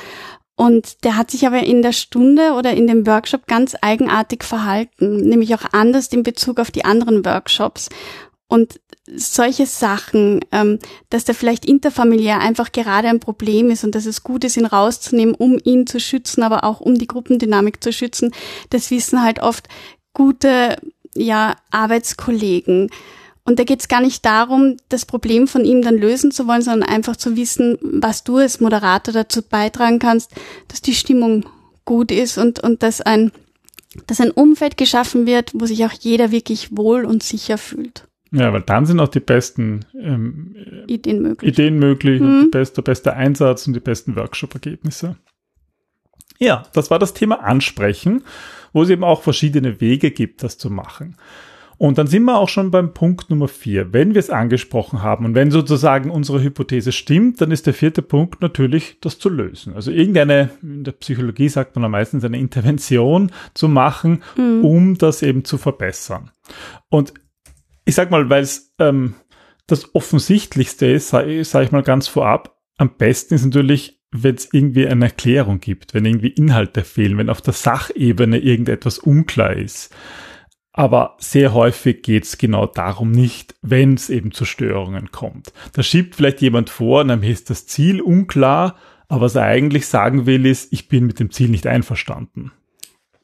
Und 0.62 1.04
der 1.06 1.18
hat 1.18 1.32
sich 1.32 1.48
aber 1.48 1.64
in 1.64 1.82
der 1.82 1.92
Stunde 1.92 2.54
oder 2.54 2.76
in 2.76 2.86
dem 2.86 3.08
Workshop 3.08 3.48
ganz 3.48 3.76
eigenartig 3.82 4.44
verhalten, 4.44 5.22
nämlich 5.22 5.56
auch 5.56 5.64
anders 5.72 6.10
in 6.10 6.22
Bezug 6.22 6.60
auf 6.60 6.70
die 6.70 6.86
anderen 6.86 7.26
Workshops. 7.26 7.90
Und 8.48 8.80
solche 9.12 9.66
Sachen, 9.66 10.42
ähm, 10.52 10.78
dass 11.10 11.26
da 11.26 11.34
vielleicht 11.34 11.66
interfamiliär 11.66 12.42
einfach 12.42 12.72
gerade 12.72 13.08
ein 13.08 13.20
Problem 13.20 13.72
ist 13.72 13.84
und 13.84 13.96
dass 13.96 14.06
es 14.06 14.22
gut 14.22 14.44
ist, 14.44 14.56
ihn 14.56 14.68
rauszunehmen, 14.68 15.34
um 15.34 15.58
ihn 15.64 15.88
zu 15.88 16.00
schützen, 16.00 16.44
aber 16.44 16.64
auch 16.64 16.80
um 16.80 16.94
die 16.94 17.08
Gruppendynamik 17.08 17.84
zu 17.84 17.92
schützen, 17.92 18.32
das 18.70 18.92
wissen 18.92 19.24
halt 19.24 19.42
oft 19.42 19.68
gute 20.14 20.76
ja, 21.16 21.56
Arbeitskollegen. 21.72 22.92
Und 23.44 23.58
da 23.58 23.64
geht 23.64 23.80
es 23.80 23.88
gar 23.88 24.02
nicht 24.02 24.24
darum, 24.26 24.78
das 24.90 25.06
Problem 25.06 25.48
von 25.48 25.66
ihm 25.66 25.82
dann 25.82 25.98
lösen 25.98 26.32
zu 26.32 26.48
wollen, 26.48 26.62
sondern 26.62 26.88
einfach 26.88 27.16
zu 27.16 27.36
wissen, 27.36 27.78
was 27.82 28.24
du 28.24 28.38
als 28.38 28.60
Moderator 28.60 29.14
dazu 29.14 29.42
beitragen 29.42 30.00
kannst, 30.00 30.32
dass 30.68 30.82
die 30.82 30.94
Stimmung 30.94 31.46
gut 31.86 32.12
ist 32.12 32.38
und, 32.38 32.60
und 32.60 32.84
dass 32.84 33.02
ein, 33.02 33.32
dass 34.06 34.22
ein 34.22 34.32
Umfeld 34.32 34.78
geschaffen 34.78 35.26
wird, 35.26 35.52
wo 35.56 35.66
sich 35.66 35.84
auch 35.86 35.92
jeder 35.92 36.32
wirklich 36.32 36.78
wohl 36.78 37.04
und 37.04 37.24
sicher 37.24 37.58
fühlt. 37.58 38.08
Ja, 38.32 38.54
weil 38.54 38.62
dann 38.62 38.86
sind 38.86 39.00
auch 39.00 39.10
die 39.10 39.20
besten 39.20 39.86
ähm, 39.94 40.56
Ideen 40.88 41.22
möglich. 41.22 41.52
Ideen 41.52 41.80
möglich, 41.80 42.22
mhm. 42.22 42.44
und 42.44 42.52
beste, 42.52 42.76
der 42.76 42.84
beste 42.84 43.14
Einsatz 43.14 43.68
und 43.68 43.74
die 43.74 43.82
besten 43.82 44.16
Workshop-Ergebnisse. 44.16 45.18
Ja, 46.40 46.64
das 46.74 46.90
war 46.90 46.98
das 46.98 47.14
Thema 47.14 47.44
Ansprechen, 47.44 48.24
wo 48.72 48.84
es 48.84 48.90
eben 48.90 49.04
auch 49.04 49.22
verschiedene 49.22 49.82
Wege 49.82 50.12
gibt, 50.12 50.44
das 50.44 50.58
zu 50.58 50.70
machen. 50.70 51.18
Und 51.82 51.98
dann 51.98 52.06
sind 52.06 52.26
wir 52.26 52.38
auch 52.38 52.48
schon 52.48 52.70
beim 52.70 52.94
Punkt 52.94 53.32
Nummer 53.32 53.48
vier. 53.48 53.92
Wenn 53.92 54.14
wir 54.14 54.20
es 54.20 54.30
angesprochen 54.30 55.02
haben 55.02 55.26
und 55.26 55.34
wenn 55.34 55.50
sozusagen 55.50 56.12
unsere 56.12 56.40
Hypothese 56.44 56.92
stimmt, 56.92 57.42
dann 57.42 57.50
ist 57.50 57.66
der 57.66 57.74
vierte 57.74 58.04
Punkt 58.04 58.40
natürlich, 58.40 59.00
das 59.02 59.18
zu 59.18 59.30
lösen. 59.30 59.74
Also 59.74 59.90
irgendeine, 59.90 60.52
in 60.62 60.84
der 60.84 60.92
Psychologie 60.92 61.50
sagt 61.50 61.76
man 61.76 61.84
am 61.84 61.90
meisten, 61.90 62.24
eine 62.24 62.38
Intervention 62.38 63.32
zu 63.56 63.68
machen, 63.68 64.22
mhm. 64.38 64.64
um 64.64 64.98
das 65.00 65.24
eben 65.24 65.44
zu 65.44 65.58
verbessern. 65.58 66.30
Und 66.90 67.16
ich 67.84 67.96
sag 67.96 68.12
mal, 68.12 68.30
weil 68.30 68.44
es 68.44 68.76
ähm, 68.78 69.16
das 69.66 69.96
Offensichtlichste 69.96 70.86
ist, 70.86 71.10
sage 71.10 71.44
sag 71.44 71.64
ich 71.64 71.72
mal 71.72 71.82
ganz 71.82 72.08
vorab, 72.08 72.60
am 72.78 72.96
besten 72.96 73.34
ist 73.34 73.44
natürlich, 73.46 74.00
wenn 74.12 74.36
es 74.36 74.54
irgendwie 74.54 74.88
eine 74.88 75.06
Erklärung 75.06 75.60
gibt, 75.60 75.96
wenn 75.96 76.06
irgendwie 76.06 76.30
Inhalte 76.30 76.84
fehlen, 76.84 77.18
wenn 77.18 77.32
auf 77.32 77.42
der 77.42 77.54
Sachebene 77.54 78.38
irgendetwas 78.38 79.00
unklar 79.00 79.54
ist. 79.54 79.92
Aber 80.74 81.16
sehr 81.20 81.54
häufig 81.54 82.02
geht 82.02 82.24
es 82.24 82.38
genau 82.38 82.66
darum 82.66 83.12
nicht, 83.12 83.56
wenn 83.62 83.96
es 83.96 84.10
eben 84.10 84.32
zu 84.32 84.46
Störungen 84.46 85.12
kommt. 85.12 85.52
Da 85.74 85.84
schiebt 85.84 86.16
vielleicht 86.16 86.42
jemand 86.42 86.70
vor, 86.70 87.04
dann 87.04 87.24
ist 87.24 87.50
das 87.50 87.68
Ziel 87.68 88.02
unklar, 88.02 88.76
aber 89.10 89.22
was 89.22 89.36
er 89.36 89.44
eigentlich 89.44 89.88
sagen 89.88 90.26
will, 90.26 90.46
ist, 90.46 90.72
ich 90.72 90.88
bin 90.88 91.06
mit 91.06 91.20
dem 91.20 91.32
Ziel 91.32 91.50
nicht 91.50 91.68
einverstanden. 91.68 92.54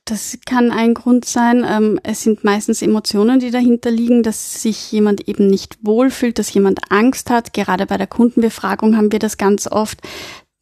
Das 0.03 0.37
kann 0.45 0.71
ein 0.71 0.93
Grund 0.93 1.25
sein. 1.25 1.65
Ähm, 1.67 1.99
es 2.03 2.23
sind 2.23 2.43
meistens 2.43 2.81
Emotionen, 2.81 3.39
die 3.39 3.51
dahinter 3.51 3.91
liegen, 3.91 4.23
dass 4.23 4.61
sich 4.61 4.91
jemand 4.91 5.27
eben 5.27 5.47
nicht 5.47 5.77
wohlfühlt, 5.81 6.39
dass 6.39 6.53
jemand 6.53 6.91
Angst 6.91 7.29
hat. 7.29 7.53
Gerade 7.53 7.85
bei 7.85 7.97
der 7.97 8.07
Kundenbefragung 8.07 8.95
haben 8.95 9.11
wir 9.11 9.19
das 9.19 9.37
ganz 9.37 9.67
oft, 9.67 9.99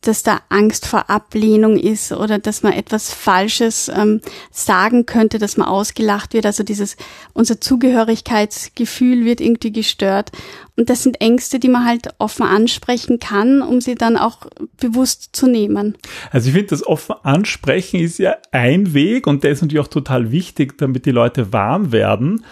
dass 0.07 0.23
da 0.23 0.41
Angst 0.49 0.85
vor 0.85 1.09
Ablehnung 1.09 1.77
ist 1.77 2.11
oder 2.11 2.39
dass 2.39 2.63
man 2.63 2.73
etwas 2.73 3.13
Falsches 3.13 3.89
ähm, 3.89 4.21
sagen 4.51 5.05
könnte, 5.05 5.39
dass 5.39 5.57
man 5.57 5.67
ausgelacht 5.67 6.33
wird. 6.33 6.45
Also 6.45 6.63
dieses, 6.63 6.97
unser 7.33 7.59
Zugehörigkeitsgefühl 7.59 9.25
wird 9.25 9.41
irgendwie 9.41 9.71
gestört. 9.71 10.31
Und 10.77 10.89
das 10.89 11.03
sind 11.03 11.21
Ängste, 11.21 11.59
die 11.59 11.69
man 11.69 11.85
halt 11.85 12.09
offen 12.17 12.45
ansprechen 12.45 13.19
kann, 13.19 13.61
um 13.61 13.79
sie 13.81 13.95
dann 13.95 14.17
auch 14.17 14.47
bewusst 14.77 15.29
zu 15.35 15.47
nehmen. 15.47 15.97
Also 16.31 16.49
ich 16.49 16.53
finde, 16.53 16.69
das 16.69 16.85
offen 16.85 17.15
ansprechen 17.23 17.99
ist 17.99 18.19
ja 18.19 18.35
ein 18.51 18.93
Weg 18.93 19.25
und 19.25 19.43
der 19.43 19.51
ist 19.51 19.61
natürlich 19.61 19.83
auch 19.83 19.87
total 19.89 20.31
wichtig, 20.31 20.77
damit 20.77 21.05
die 21.05 21.11
Leute 21.11 21.53
warm 21.53 21.91
werden. 21.91 22.43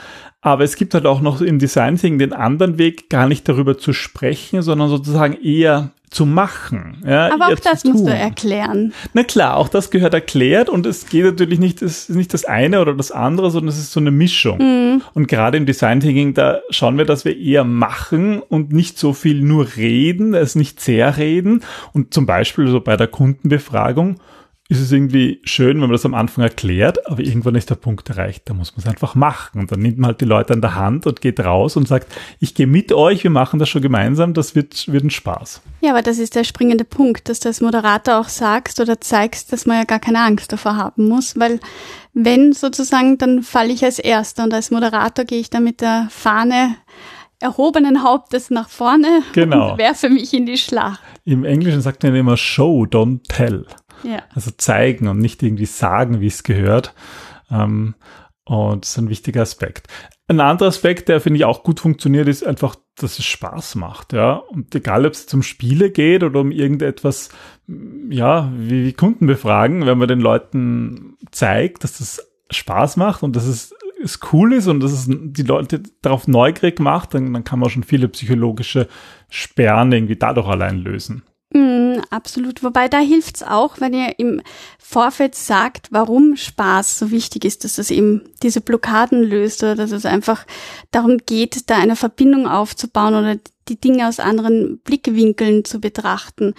Aber 0.44 0.66
es 0.66 0.76
gibt 0.76 0.94
halt 0.94 1.06
auch 1.06 1.22
noch 1.22 1.42
im 1.42 1.58
Design 1.58 1.96
Thinking 1.96 2.20
den 2.20 2.34
anderen 2.34 2.78
Weg, 2.78 3.10
gar 3.10 3.28
nicht 3.28 3.48
darüber 3.48 3.78
zu 3.78 3.94
sprechen, 3.94 4.62
sondern 4.62 4.90
sozusagen 4.90 5.42
eher 5.42 5.92
zu 6.10 6.26
machen. 6.26 7.02
Ja, 7.08 7.34
Aber 7.34 7.48
auch 7.48 7.60
das 7.60 7.86
musst 7.86 8.06
du 8.06 8.12
erklären. 8.12 8.94
Na 9.14 9.24
klar, 9.24 9.56
auch 9.56 9.70
das 9.70 9.90
gehört 9.90 10.14
erklärt 10.14 10.70
und 10.70 10.86
es 10.86 11.08
geht 11.08 11.24
natürlich 11.24 11.60
nicht, 11.60 11.82
es 11.82 12.10
ist 12.10 12.16
nicht 12.16 12.34
das 12.34 12.46
eine 12.46 12.82
oder 12.82 12.94
das 12.94 13.12
andere, 13.12 13.52
sondern 13.52 13.70
es 13.70 13.80
ist 13.80 13.94
so 13.94 14.02
eine 14.02 14.12
Mischung. 14.12 14.60
Mhm. 14.60 15.02
Und 15.14 15.28
gerade 15.28 15.58
im 15.58 15.66
Design 15.66 16.02
Thinking, 16.02 16.34
da 16.34 16.60
schauen 16.70 16.98
wir, 16.98 17.06
dass 17.06 17.26
wir 17.26 17.36
eher 17.38 17.64
machen 17.64 18.42
und 18.42 18.74
nicht 18.74 19.00
so 19.00 19.14
viel 19.14 19.42
nur 19.42 19.76
reden, 19.78 20.34
es 20.34 20.56
nicht 20.56 20.82
sehr 20.82 21.18
reden. 21.18 21.62
Und 21.94 22.14
zum 22.14 22.26
Beispiel 22.26 22.68
so 22.68 22.82
bei 22.82 22.98
der 22.98 23.08
Kundenbefragung 23.08 24.18
ist 24.74 24.82
es 24.82 24.92
irgendwie 24.92 25.40
schön, 25.44 25.76
wenn 25.76 25.82
man 25.82 25.92
das 25.92 26.06
am 26.06 26.16
Anfang 26.16 26.44
erklärt, 26.44 27.08
aber 27.08 27.22
irgendwann 27.22 27.54
ist 27.54 27.70
der 27.70 27.76
Punkt 27.76 28.10
erreicht, 28.10 28.50
da 28.50 28.56
muss 28.56 28.76
man 28.76 28.84
es 28.84 28.90
einfach 28.90 29.14
machen. 29.14 29.60
Und 29.60 29.72
dann 29.72 29.80
nimmt 29.80 30.00
man 30.00 30.08
halt 30.08 30.22
die 30.22 30.26
Leute 30.26 30.52
an 30.52 30.62
der 30.62 30.74
Hand 30.74 31.06
und 31.06 31.22
geht 31.22 31.40
raus 31.40 31.78
und 31.78 31.88
sagt, 31.88 32.12
ich 32.40 32.56
gehe 32.56 32.66
mit 32.66 32.92
euch, 32.92 33.24
wir 33.24 33.30
machen 33.30 33.60
das 33.60 33.70
schon 33.70 33.84
gemeinsam, 33.84 34.34
das 34.34 34.56
wird, 34.56 34.92
wird 34.92 35.04
ein 35.04 35.12
Spaß. 35.12 35.62
Ja, 35.82 35.92
aber 35.92 36.02
das 36.02 36.18
ist 36.18 36.36
der 36.36 36.44
springende 36.44 36.86
Punkt, 36.86 37.30
dass 37.30 37.40
du 37.40 37.50
als 37.50 37.62
Moderator 37.62 38.20
auch 38.20 38.30
sagst 38.30 38.80
oder 38.80 39.00
zeigst, 39.00 39.54
dass 39.54 39.68
man 39.68 39.78
ja 39.78 39.84
gar 39.84 40.00
keine 40.00 40.22
Angst 40.22 40.52
davor 40.52 40.76
haben 40.76 41.08
muss, 41.08 41.40
weil 41.40 41.60
wenn 42.14 42.54
sozusagen, 42.54 43.20
dann 43.20 43.44
falle 43.44 43.74
ich 43.74 43.86
als 43.86 44.00
Erster 44.00 44.44
und 44.44 44.54
als 44.54 44.72
Moderator 44.72 45.24
gehe 45.26 45.40
ich 45.40 45.52
dann 45.52 45.64
mit 45.64 45.82
der 45.82 46.08
Fahne 46.10 46.78
erhobenen 47.40 48.04
Hauptes 48.04 48.50
nach 48.50 48.70
vorne 48.70 49.22
genau. 49.34 49.72
und 49.72 49.78
werfe 49.78 50.10
mich 50.10 50.34
in 50.34 50.46
die 50.46 50.58
Schlacht. 50.58 51.02
Im 51.26 51.44
Englischen 51.44 51.82
sagt 51.82 52.04
man 52.04 52.16
immer 52.16 52.38
Show, 52.38 52.86
don't 52.90 53.20
tell. 53.28 53.66
Ja. 54.04 54.24
Also 54.34 54.52
zeigen 54.52 55.08
und 55.08 55.20
nicht 55.20 55.44
irgendwie 55.44 55.66
sagen, 55.66 56.22
wie 56.22 56.28
es 56.28 56.44
gehört. 56.44 56.94
Ähm, 57.50 57.96
und 58.46 58.84
das 58.84 58.92
ist 58.92 58.98
ein 58.98 59.10
wichtiger 59.10 59.42
Aspekt. 59.42 59.88
Ein 60.28 60.40
anderer 60.40 60.70
Aspekt, 60.70 61.10
der 61.10 61.22
finde 61.22 61.38
ich 61.38 61.46
auch 61.46 61.64
gut 61.64 61.80
funktioniert, 61.80 62.28
ist 62.28 62.46
einfach, 62.46 62.76
dass 62.96 63.20
es 63.20 63.26
Spaß 63.26 63.76
macht, 63.76 64.14
ja. 64.14 64.34
Und 64.34 64.74
egal, 64.76 65.06
ob 65.06 65.14
es 65.14 65.28
zum 65.28 65.44
Spiele 65.44 65.92
geht 65.92 66.24
oder 66.24 66.42
um 66.42 66.52
irgendetwas, 66.52 67.30
ja, 68.10 68.52
wie, 68.56 68.86
wie 68.86 68.94
Kunden 68.94 69.28
befragen, 69.28 69.86
wenn 69.86 69.98
man 69.98 70.08
den 70.08 70.20
Leuten 70.20 71.18
zeigt, 71.32 71.84
dass 71.84 71.98
das 71.98 72.32
Spaß 72.52 72.98
macht 72.98 73.24
und 73.24 73.36
dass 73.36 73.46
es, 73.46 73.74
es 74.02 74.20
cool 74.32 74.54
ist 74.54 74.68
und 74.68 74.82
dass 74.82 74.92
es 74.92 75.08
die 75.10 75.44
Leute 75.44 75.82
darauf 76.02 76.28
neugierig 76.28 76.80
macht, 76.80 77.14
dann, 77.14 77.34
dann 77.34 77.44
kann 77.44 77.60
man 77.60 77.70
schon 77.70 77.84
viele 77.84 78.08
psychologische 78.10 78.88
Sperren 79.30 79.92
irgendwie 79.92 80.18
dadurch 80.18 80.48
allein 80.48 80.80
lösen. 80.80 81.24
Mm, 81.54 81.83
absolut. 82.10 82.64
Wobei 82.64 82.88
da 82.88 83.00
hilft's 83.00 83.44
auch, 83.44 83.80
wenn 83.80 83.94
ihr 83.94 84.20
im 84.20 84.42
Vorfeld 84.86 85.34
sagt, 85.34 85.88
warum 85.92 86.36
Spaß 86.36 87.00
so 87.00 87.10
wichtig 87.10 87.46
ist, 87.46 87.64
dass 87.64 87.78
es 87.78 87.90
eben 87.90 88.22
diese 88.44 88.60
Blockaden 88.60 89.24
löst 89.24 89.64
oder 89.64 89.76
dass 89.76 89.92
es 89.92 90.06
einfach 90.06 90.46
darum 90.92 91.20
geht, 91.26 91.70
da 91.70 91.78
eine 91.78 91.96
Verbindung 91.96 92.48
aufzubauen 92.48 93.16
oder 93.16 93.38
die 93.70 93.80
Dinge 93.80 94.08
aus 94.08 94.20
anderen 94.20 94.80
Blickwinkeln 94.80 95.64
zu 95.64 95.80
betrachten. 95.80 96.54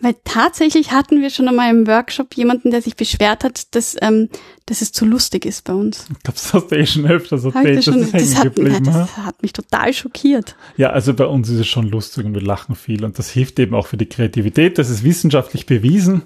Weil 0.00 0.16
tatsächlich 0.24 0.90
hatten 0.90 1.20
wir 1.20 1.30
schon 1.30 1.48
einmal 1.48 1.70
im 1.70 1.86
Workshop 1.86 2.34
jemanden, 2.34 2.70
der 2.70 2.82
sich 2.82 2.96
beschwert 2.96 3.44
hat, 3.44 3.74
dass, 3.74 3.96
ähm, 4.00 4.28
dass 4.66 4.82
es 4.82 4.92
zu 4.92 5.04
lustig 5.04 5.44
ist 5.44 5.64
bei 5.64 5.72
uns. 5.72 6.06
Das 6.24 6.52
hast 6.52 6.68
du 6.68 6.76
eh 6.76 6.86
schon 6.86 7.06
öfters 7.06 7.44
erzählt, 7.44 7.86
das, 7.86 7.94
das, 7.94 8.10
das, 8.10 8.36
hat, 8.36 8.58
ja, 8.58 8.80
das 8.80 9.16
hat 9.18 9.42
mich 9.42 9.52
total 9.52 9.92
schockiert. 9.92 10.56
Ja, 10.76 10.90
also 10.90 11.14
bei 11.14 11.26
uns 11.26 11.48
ist 11.48 11.60
es 11.60 11.66
schon 11.66 11.88
lustig 11.88 12.26
und 12.26 12.34
wir 12.34 12.42
lachen 12.42 12.74
viel 12.74 13.04
und 13.04 13.18
das 13.18 13.30
hilft 13.30 13.58
eben 13.60 13.74
auch 13.74 13.86
für 13.86 13.96
die 13.96 14.06
Kreativität. 14.06 14.78
Das 14.78 14.90
ist 14.90 15.04
wissenschaftlich 15.04 15.66
bewiesen. 15.66 16.22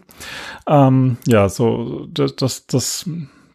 Ähm, 0.67 1.19
ja, 1.27 1.42
so 1.49 2.07
das, 2.13 2.37
das, 2.37 2.67
das 2.67 3.07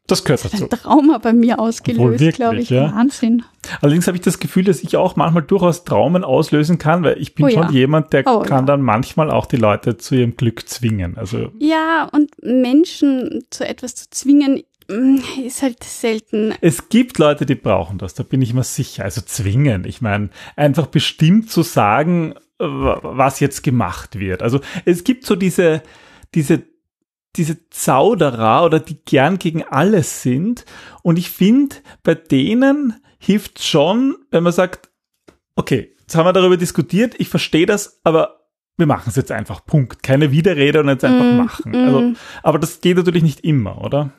das 0.08 0.24
gehört 0.24 0.46
dazu. 0.46 0.64
Ein 0.64 0.70
Trauma 0.70 1.18
bei 1.18 1.34
mir 1.34 1.60
ausgelöst, 1.60 2.36
glaube 2.36 2.60
ich. 2.60 2.70
Ja. 2.70 2.94
Wahnsinn. 2.94 3.44
Allerdings 3.82 4.08
habe 4.08 4.16
ich 4.16 4.24
das 4.24 4.40
Gefühl, 4.40 4.64
dass 4.64 4.82
ich 4.82 4.96
auch 4.96 5.18
manchmal 5.18 5.44
durchaus 5.44 5.84
Traumen 5.84 6.24
auslösen 6.24 6.78
kann, 6.78 7.04
weil 7.04 7.22
ich 7.22 7.36
bin 7.36 7.46
oh, 7.46 7.50
schon 7.50 7.64
ja. 7.64 7.72
jemand, 7.72 8.14
der 8.14 8.26
oh, 8.26 8.40
kann 8.40 8.60
ja. 8.60 8.68
dann 8.68 8.82
manchmal 8.82 9.30
auch 9.30 9.46
die 9.46 9.58
Leute 9.58 9.98
zu 9.98 10.16
ihrem 10.16 10.38
Glück 10.38 10.68
zwingen. 10.68 11.18
Also 11.18 11.52
ja, 11.60 12.10
und 12.14 12.32
Menschen 12.42 13.44
zu 13.50 13.68
etwas 13.68 13.96
zu 13.96 14.10
zwingen, 14.10 14.64
mm, 14.88 15.18
ist 15.46 15.62
halt 15.62 15.84
selten. 15.84 16.54
Es 16.62 16.88
gibt 16.88 17.18
Leute, 17.18 17.46
die 17.46 17.56
brauchen 17.56 17.98
das, 17.98 18.14
da 18.14 18.24
bin 18.24 18.42
ich 18.42 18.54
mir 18.54 18.64
sicher. 18.64 19.04
Also 19.04 19.20
zwingen. 19.20 19.84
Ich 19.84 20.02
meine, 20.02 20.30
einfach 20.56 20.88
bestimmt 20.88 21.52
zu 21.52 21.64
sagen, 21.64 22.34
was 22.60 23.42
jetzt 23.42 23.62
gemacht 23.62 24.20
wird. 24.20 24.42
Also 24.42 24.62
es 24.86 25.04
gibt 25.04 25.26
so 25.26 25.36
diese, 25.36 25.84
diese, 26.34 26.64
diese 27.38 27.70
Zauderer 27.70 28.66
oder 28.66 28.80
die 28.80 28.98
gern 29.04 29.40
gegen 29.40 29.64
alles 29.64 30.22
sind. 30.22 30.66
Und 31.04 31.18
ich 31.18 31.30
finde, 31.30 31.78
bei 32.04 32.16
denen 32.16 33.02
hilft 33.20 33.64
schon, 33.64 34.16
wenn 34.32 34.44
man 34.44 34.54
sagt, 34.54 34.90
okay, 35.56 35.96
jetzt 36.00 36.16
haben 36.16 36.26
wir 36.26 36.34
darüber 36.34 36.58
diskutiert, 36.58 37.16
ich 37.18 37.30
verstehe 37.30 37.66
das, 37.66 38.00
aber 38.04 38.38
wir 38.78 38.86
machen 38.86 39.10
es 39.10 39.16
jetzt 39.16 39.32
einfach. 39.32 39.66
Punkt. 39.66 40.04
Keine 40.04 40.32
Widerrede 40.32 40.80
und 40.80 40.88
jetzt 40.88 41.04
einfach 41.04 41.26
mm, 41.26 41.38
machen. 41.38 41.72
Mm. 41.72 41.86
Also, 41.86 42.14
aber 42.44 42.60
das 42.60 42.80
geht 42.80 42.98
natürlich 42.98 43.24
nicht 43.24 43.40
immer, 43.40 43.84
oder? 43.84 44.12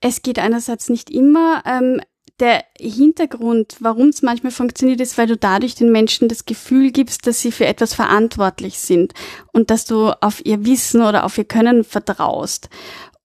Es 0.00 0.22
geht 0.22 0.38
einerseits 0.38 0.88
nicht 0.88 1.10
immer. 1.10 1.62
Ähm, 1.66 2.00
der 2.40 2.64
Hintergrund, 2.78 3.76
warum 3.80 4.08
es 4.08 4.22
manchmal 4.22 4.50
funktioniert, 4.50 5.00
ist, 5.00 5.16
weil 5.16 5.28
du 5.28 5.36
dadurch 5.36 5.74
den 5.74 5.92
Menschen 5.92 6.28
das 6.28 6.44
Gefühl 6.44 6.90
gibst, 6.90 7.26
dass 7.26 7.40
sie 7.40 7.52
für 7.52 7.66
etwas 7.66 7.94
verantwortlich 7.94 8.78
sind 8.78 9.12
und 9.52 9.70
dass 9.70 9.84
du 9.84 10.10
auf 10.20 10.44
ihr 10.44 10.64
Wissen 10.64 11.02
oder 11.02 11.24
auf 11.24 11.38
ihr 11.38 11.44
Können 11.44 11.84
vertraust. 11.84 12.68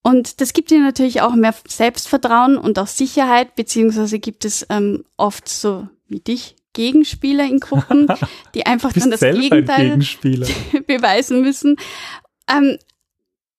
Und 0.01 0.41
das 0.41 0.53
gibt 0.53 0.71
ihnen 0.71 0.83
natürlich 0.83 1.21
auch 1.21 1.33
mehr 1.33 1.55
Selbstvertrauen 1.67 2.57
und 2.57 2.79
auch 2.79 2.87
Sicherheit, 2.87 3.55
beziehungsweise 3.55 4.19
gibt 4.19 4.45
es 4.45 4.65
ähm, 4.69 5.03
oft 5.17 5.49
so 5.49 5.87
wie 6.07 6.19
dich 6.19 6.55
Gegenspieler 6.73 7.45
in 7.45 7.59
Gruppen, 7.59 8.07
die 8.53 8.65
einfach 8.65 8.93
dann 8.93 9.11
das 9.11 9.19
Gegenteil 9.19 9.97
beweisen 10.87 11.41
müssen. 11.41 11.75
Ähm, 12.49 12.77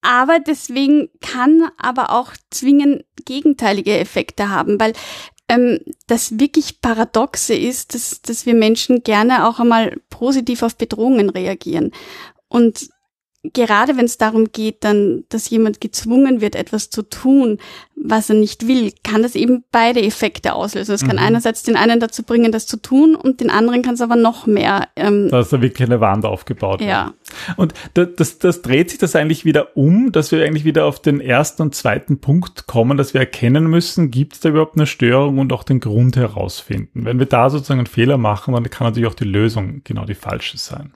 aber 0.03 0.41
deswegen 0.41 1.11
kann 1.21 1.71
aber 1.77 2.11
auch 2.11 2.33
zwingend 2.51 3.05
gegenteilige 3.27 3.99
Effekte 3.99 4.49
haben, 4.49 4.81
weil 4.81 4.95
ähm, 5.51 5.81
das 6.07 6.39
wirklich 6.39 6.81
Paradoxe 6.81 7.55
ist, 7.55 7.95
dass, 7.95 8.23
dass 8.23 8.47
wir 8.47 8.55
Menschen 8.55 9.03
gerne 9.03 9.49
auch 9.49 9.59
einmal 9.59 9.97
positiv 10.09 10.63
auf 10.63 10.77
Bedrohungen 10.77 11.29
reagieren. 11.29 11.91
Und 12.49 12.89
gerade 13.43 13.97
wenn 13.97 14.05
es 14.05 14.19
darum 14.19 14.53
geht, 14.53 14.85
dann, 14.85 15.25
dass 15.31 15.49
jemand 15.49 15.81
gezwungen 15.81 16.41
wird, 16.41 16.55
etwas 16.55 16.91
zu 16.91 17.03
tun, 17.03 17.59
was 17.97 18.29
er 18.29 18.37
nicht 18.37 18.67
will, 18.67 18.93
kann 19.03 19.23
das 19.23 19.35
eben 19.35 19.65
beide 19.73 20.03
Effekte 20.03 20.55
auslösen. 20.55 20.95
Es 20.95 21.05
kann 21.05 21.17
mhm. 21.17 21.23
einerseits 21.23 21.63
den 21.63 21.77
einen 21.77 22.01
dazu 22.01 22.23
bringen, 22.23 22.53
das 22.53 22.67
zu 22.67 22.77
tun, 22.77 23.15
und 23.15 23.41
den 23.41 23.51
anderen 23.51 23.83
kann 23.83 23.95
es 23.95 24.01
aber 24.01 24.17
noch 24.17 24.47
mehr. 24.47 24.89
Ähm, 24.97 25.29
da 25.31 25.41
ist 25.41 25.53
da 25.53 25.61
wirklich 25.61 25.89
eine 25.89 26.01
Wand 26.01 26.25
aufgebaut. 26.25 26.81
Ja. 26.81 27.15
Und 27.57 27.75
das, 27.95 28.09
das, 28.17 28.39
das 28.39 28.63
dreht 28.63 28.91
sich 28.91 28.99
das 28.99 29.17
eigentlich 29.17 29.45
wieder 29.45 29.77
um, 29.77 30.13
dass 30.13 30.33
wir 30.33 30.45
eigentlich 30.45 30.65
wieder 30.65 30.85
auf 30.87 31.01
den 31.01 31.21
ersten 31.21 31.63
und 31.63 31.75
zweiten 31.75 32.21
Punkt 32.21 32.67
kommen, 32.67 32.97
dass 32.97 33.15
wir 33.15 33.21
erkennen 33.21 33.67
müssen, 33.67 34.11
gibt 34.11 34.35
es 34.35 34.41
da 34.41 34.51
überhaupt 34.51 34.77
eine 34.77 34.87
Störung 34.87 35.39
und 35.39 35.53
auch 35.53 35.65
den 35.65 35.81
Grund 35.81 36.17
herausfinden. 36.17 37.05
Wenn 37.05 37.19
wir 37.19 37.27
da 37.27 37.49
sozusagen 37.49 37.81
einen 37.81 37.87
Fehler 37.87 38.19
machen, 38.19 38.55
dann 38.55 38.65
kann 38.65 38.87
natürlich 38.87 39.09
auch 39.09 39.15
die 39.15 39.25
Lösung 39.25 39.83
genau 39.85 40.05
die 40.05 40.15
falsche 40.15 40.59
sein. 40.59 40.93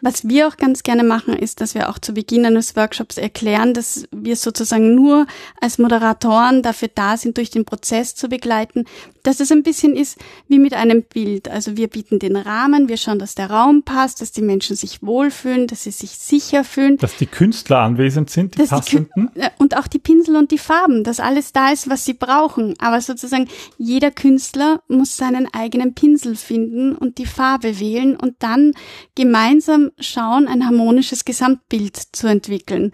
Was 0.00 0.28
wir 0.28 0.48
auch 0.48 0.56
ganz 0.56 0.82
gerne 0.82 1.04
machen, 1.04 1.36
ist, 1.36 1.60
dass 1.60 1.74
wir 1.74 1.88
auch 1.88 1.98
zu 1.98 2.12
Beginn 2.12 2.44
eines 2.44 2.76
Workshops 2.76 3.16
erklären, 3.16 3.74
dass 3.74 4.06
wir 4.12 4.36
sozusagen 4.36 4.94
nur 4.94 5.26
als 5.60 5.78
Moderatoren 5.78 6.62
dafür 6.62 6.88
da 6.94 7.16
sind, 7.16 7.38
durch 7.38 7.50
den 7.50 7.64
Prozess 7.64 8.14
zu 8.14 8.28
begleiten, 8.28 8.84
dass 9.26 9.40
es 9.40 9.50
ein 9.50 9.62
bisschen 9.62 9.96
ist 9.96 10.18
wie 10.48 10.58
mit 10.58 10.74
einem 10.74 11.02
Bild. 11.02 11.48
Also 11.48 11.76
wir 11.76 11.88
bieten 11.88 12.18
den 12.18 12.36
Rahmen, 12.36 12.88
wir 12.88 12.96
schauen, 12.96 13.18
dass 13.18 13.34
der 13.34 13.50
Raum 13.50 13.82
passt, 13.82 14.20
dass 14.20 14.32
die 14.32 14.42
Menschen 14.42 14.76
sich 14.76 15.02
wohlfühlen, 15.02 15.66
dass 15.66 15.82
sie 15.82 15.90
sich 15.90 16.10
sicher 16.10 16.64
fühlen. 16.64 16.96
Dass 16.98 17.16
die 17.16 17.26
Künstler 17.26 17.80
anwesend 17.80 18.30
sind, 18.30 18.56
die 18.56 18.64
passenden. 18.64 19.30
Die, 19.34 19.42
und 19.58 19.76
auch 19.76 19.88
die 19.88 19.98
Pinsel 19.98 20.36
und 20.36 20.50
die 20.50 20.58
Farben, 20.58 21.02
dass 21.02 21.20
alles 21.20 21.52
da 21.52 21.70
ist, 21.72 21.90
was 21.90 22.04
sie 22.04 22.14
brauchen. 22.14 22.74
Aber 22.78 23.00
sozusagen 23.00 23.48
jeder 23.78 24.10
Künstler 24.10 24.80
muss 24.88 25.16
seinen 25.16 25.52
eigenen 25.52 25.94
Pinsel 25.94 26.36
finden 26.36 26.94
und 26.94 27.18
die 27.18 27.26
Farbe 27.26 27.80
wählen 27.80 28.16
und 28.16 28.36
dann 28.38 28.72
gemeinsam 29.14 29.90
schauen, 29.98 30.46
ein 30.46 30.64
harmonisches 30.64 31.24
Gesamtbild 31.24 31.96
zu 32.12 32.28
entwickeln. 32.28 32.92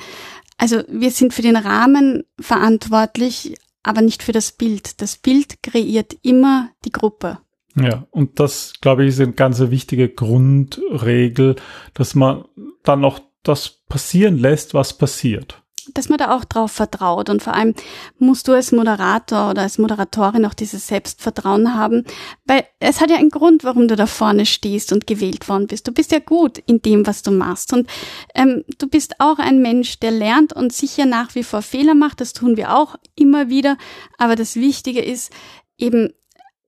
Also 0.63 0.83
wir 0.89 1.11
sind 1.11 1.35
für 1.35 1.43
den 1.43 1.57
Rahmen 1.57 2.23
verantwortlich, 2.39 3.57
aber 3.83 4.03
nicht 4.03 4.23
für 4.23 4.33
das 4.33 4.53
Bild. 4.53 5.01
Das 5.01 5.17
Bild 5.17 5.63
kreiert 5.63 6.17
immer 6.23 6.71
die 6.85 6.93
Gruppe. 6.93 7.39
Ja, 7.75 8.07
und 8.11 8.39
das, 8.39 8.75
glaube 8.81 9.03
ich, 9.03 9.11
ist 9.11 9.21
eine 9.21 9.33
ganz 9.33 9.59
wichtige 9.59 10.09
Grundregel, 10.09 11.57
dass 11.95 12.15
man 12.15 12.45
dann 12.83 13.05
auch 13.05 13.21
das 13.43 13.83
passieren 13.89 14.39
lässt, 14.39 14.75
was 14.75 14.97
passiert 14.97 15.62
dass 15.95 16.09
man 16.09 16.19
da 16.19 16.35
auch 16.37 16.45
drauf 16.45 16.73
vertraut. 16.73 17.29
Und 17.29 17.43
vor 17.43 17.55
allem 17.55 17.75
musst 18.19 18.49
du 18.49 18.53
als 18.53 18.73
Moderator 18.73 19.51
oder 19.51 19.63
als 19.63 19.79
Moderatorin 19.79 20.47
auch 20.47 20.55
dieses 20.55 20.87
Selbstvertrauen 20.87 21.75
haben, 21.75 22.05
weil 22.45 22.65
es 22.81 23.01
hat 23.01 23.11
ja 23.11 23.17
einen 23.17 23.31
Grund, 23.31 23.65
warum 23.65 23.89
du 23.89 23.97
da 23.97 24.07
vorne 24.07 24.47
stehst 24.47 24.93
und 24.93 25.07
gewählt 25.07 25.49
worden 25.49 25.67
bist. 25.67 25.87
Du 25.87 25.93
bist 25.93 26.13
ja 26.13 26.19
gut 26.19 26.59
in 26.59 26.83
dem, 26.83 27.07
was 27.07 27.23
du 27.23 27.31
machst. 27.31 27.73
Und 27.73 27.89
ähm, 28.35 28.65
du 28.79 28.87
bist 28.87 29.15
auch 29.19 29.39
ein 29.39 29.61
Mensch, 29.61 29.99
der 30.01 30.11
lernt 30.11 30.53
und 30.53 30.73
sicher 30.73 31.07
nach 31.07 31.35
wie 31.35 31.43
vor 31.45 31.63
Fehler 31.63 31.95
macht. 31.95 32.21
Das 32.21 32.33
tun 32.33 32.57
wir 32.57 32.77
auch 32.77 32.97
immer 33.15 33.49
wieder. 33.49 33.77
Aber 34.19 34.37
das 34.37 34.57
Wichtige 34.57 35.03
ist 35.03 35.33
eben, 35.79 36.13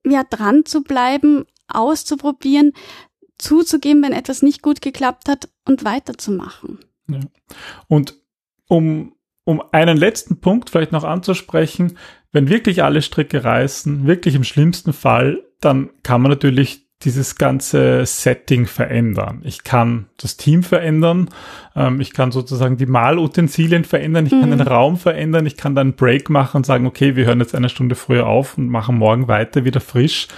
ja, 0.05 0.22
dran 0.24 0.64
zu 0.64 0.83
bleiben, 0.83 1.44
auszuprobieren, 1.68 2.72
zuzugeben, 3.38 4.03
wenn 4.03 4.12
etwas 4.12 4.42
nicht 4.42 4.62
gut 4.62 4.81
geklappt 4.81 5.29
hat 5.29 5.48
und 5.64 5.85
weiterzumachen. 5.85 6.79
Ja. 7.09 7.20
Und 7.88 8.14
um, 8.68 9.14
um 9.44 9.62
einen 9.72 9.96
letzten 9.96 10.40
Punkt 10.40 10.70
vielleicht 10.70 10.92
noch 10.92 11.05
anzusprechen, 11.05 11.98
wenn 12.33 12.48
wirklich 12.48 12.83
alle 12.83 13.03
Stricke 13.03 13.44
reißen, 13.44 14.07
wirklich 14.07 14.35
im 14.35 14.44
schlimmsten 14.44 14.92
Fall, 14.92 15.44
dann 15.61 15.90
kann 16.03 16.20
man 16.20 16.31
natürlich 16.31 16.83
dieses 17.04 17.36
ganze 17.36 18.06
Setting 18.06 18.66
verändern. 18.66 19.42
Ich 19.44 19.64
kann 19.64 20.06
das 20.16 20.36
Team 20.36 20.62
verändern, 20.62 21.28
ähm, 21.76 22.00
ich 22.00 22.12
kann 22.12 22.32
sozusagen 22.32 22.76
die 22.76 22.86
Malutensilien 22.86 23.84
verändern, 23.84 24.26
ich 24.26 24.32
mhm. 24.32 24.40
kann 24.40 24.50
den 24.50 24.60
Raum 24.60 24.96
verändern, 24.96 25.46
ich 25.46 25.56
kann 25.56 25.74
dann 25.74 25.88
einen 25.88 25.96
Break 25.96 26.30
machen 26.30 26.58
und 26.58 26.66
sagen, 26.66 26.86
okay, 26.86 27.16
wir 27.16 27.26
hören 27.26 27.40
jetzt 27.40 27.54
eine 27.54 27.68
Stunde 27.68 27.94
früher 27.94 28.26
auf 28.26 28.56
und 28.56 28.68
machen 28.68 28.96
morgen 28.96 29.28
weiter 29.28 29.64
wieder 29.64 29.80
frisch. 29.80 30.28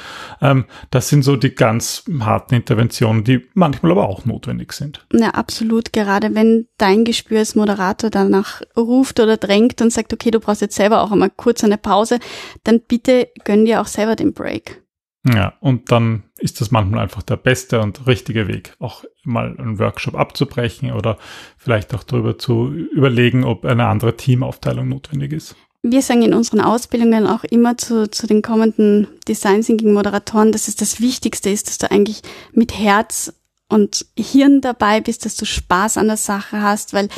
Ähm, 0.41 0.65
das 0.91 1.09
sind 1.09 1.23
so 1.23 1.37
die 1.37 1.55
ganz 1.55 2.05
harten 2.21 2.55
Interventionen, 2.55 3.25
die 3.25 3.47
manchmal 3.55 3.93
aber 3.93 4.09
auch 4.09 4.25
notwendig 4.25 4.73
sind. 4.73 5.05
Ja, 5.13 5.31
absolut. 5.31 5.93
Gerade 5.93 6.35
wenn 6.35 6.67
dein 6.79 7.05
Gespür 7.05 7.39
als 7.41 7.55
Moderator 7.55 8.11
danach 8.11 8.63
ruft 8.77 9.21
oder 9.21 9.37
drängt 9.37 9.81
und 9.83 9.93
sagt, 9.93 10.13
okay, 10.13 10.31
du 10.31 10.41
brauchst 10.41 10.63
jetzt 10.63 10.77
selber 10.77 11.03
auch 11.03 11.13
einmal 11.13 11.31
kurz 11.31 11.63
eine 11.65 11.79
Pause, 11.79 12.19
dann 12.65 12.81
bitte 12.81 13.29
gönn 13.45 13.65
dir 13.65 13.81
auch 13.81 13.87
selber 13.87 14.17
den 14.17 14.33
Break. 14.33 14.86
Ja, 15.35 15.55
und 15.61 15.91
dann 15.91 16.23
ist 16.39 16.61
das 16.61 16.71
manchmal 16.71 17.01
einfach 17.01 17.23
der 17.23 17.37
beste 17.37 17.81
und 17.81 18.07
richtige 18.07 18.47
Weg, 18.47 18.75
auch 18.79 19.05
mal 19.25 19.57
einen 19.59 19.79
Workshop 19.79 20.15
abzubrechen 20.15 20.93
oder 20.93 21.19
vielleicht 21.57 21.95
auch 21.95 22.05
darüber 22.05 22.39
zu 22.39 22.71
überlegen, 22.73 23.45
ob 23.45 23.65
eine 23.65 23.87
andere 23.87 24.17
Teamaufteilung 24.17 24.89
notwendig 24.89 25.33
ist. 25.33 25.57
Wir 25.83 26.03
sagen 26.03 26.23
in 26.23 26.35
unseren 26.35 26.61
Ausbildungen 26.61 27.27
auch 27.27 27.45
immer 27.45 27.77
zu, 27.77 28.11
zu 28.11 28.27
den 28.27 28.43
kommenden 28.43 29.09
Design 29.29 29.63
Thinking 29.63 29.93
Moderatoren, 29.93 30.53
dass 30.53 30.69
es 30.69 30.77
das 30.77 31.01
Wichtigste 31.01 31.51
ist, 31.51 31.69
dass 31.69 31.79
du 31.79 31.91
eigentlich 31.91 32.23
mit 32.53 32.77
Herz 32.79 33.33
und 33.69 34.07
Hirn 34.17 34.61
dabei 34.61 35.01
bist, 35.01 35.25
dass 35.25 35.35
du 35.35 35.45
Spaß 35.45 35.99
an 35.99 36.07
der 36.07 36.17
Sache 36.17 36.63
hast, 36.63 36.93
weil 36.93 37.09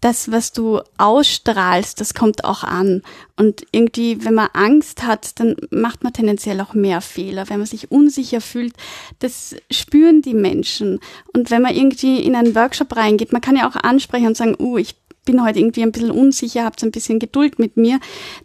das, 0.00 0.30
was 0.30 0.52
du 0.52 0.80
ausstrahlst, 0.96 2.00
das 2.00 2.14
kommt 2.14 2.44
auch 2.44 2.64
an. 2.64 3.02
Und 3.36 3.66
irgendwie, 3.72 4.24
wenn 4.24 4.34
man 4.34 4.48
Angst 4.54 5.02
hat, 5.02 5.38
dann 5.38 5.56
macht 5.70 6.04
man 6.04 6.14
tendenziell 6.14 6.60
auch 6.62 6.72
mehr 6.72 7.02
Fehler. 7.02 7.50
Wenn 7.50 7.58
man 7.58 7.66
sich 7.66 7.90
unsicher 7.90 8.40
fühlt, 8.40 8.72
das 9.18 9.54
spüren 9.70 10.22
die 10.22 10.34
Menschen. 10.34 11.00
Und 11.34 11.50
wenn 11.50 11.62
man 11.62 11.74
irgendwie 11.74 12.22
in 12.22 12.36
einen 12.36 12.54
Workshop 12.54 12.96
reingeht, 12.96 13.32
man 13.32 13.42
kann 13.42 13.56
ja 13.56 13.68
auch 13.68 13.76
ansprechen 13.76 14.28
und 14.28 14.36
sagen, 14.36 14.56
uh, 14.58 14.78
ich 14.78 14.94
bin 15.26 15.44
heute 15.44 15.58
irgendwie 15.58 15.82
ein 15.82 15.92
bisschen 15.92 16.10
unsicher, 16.10 16.64
habt 16.64 16.82
ein 16.82 16.90
bisschen 16.90 17.18
Geduld 17.18 17.58
mit 17.58 17.76
mir, 17.76 18.00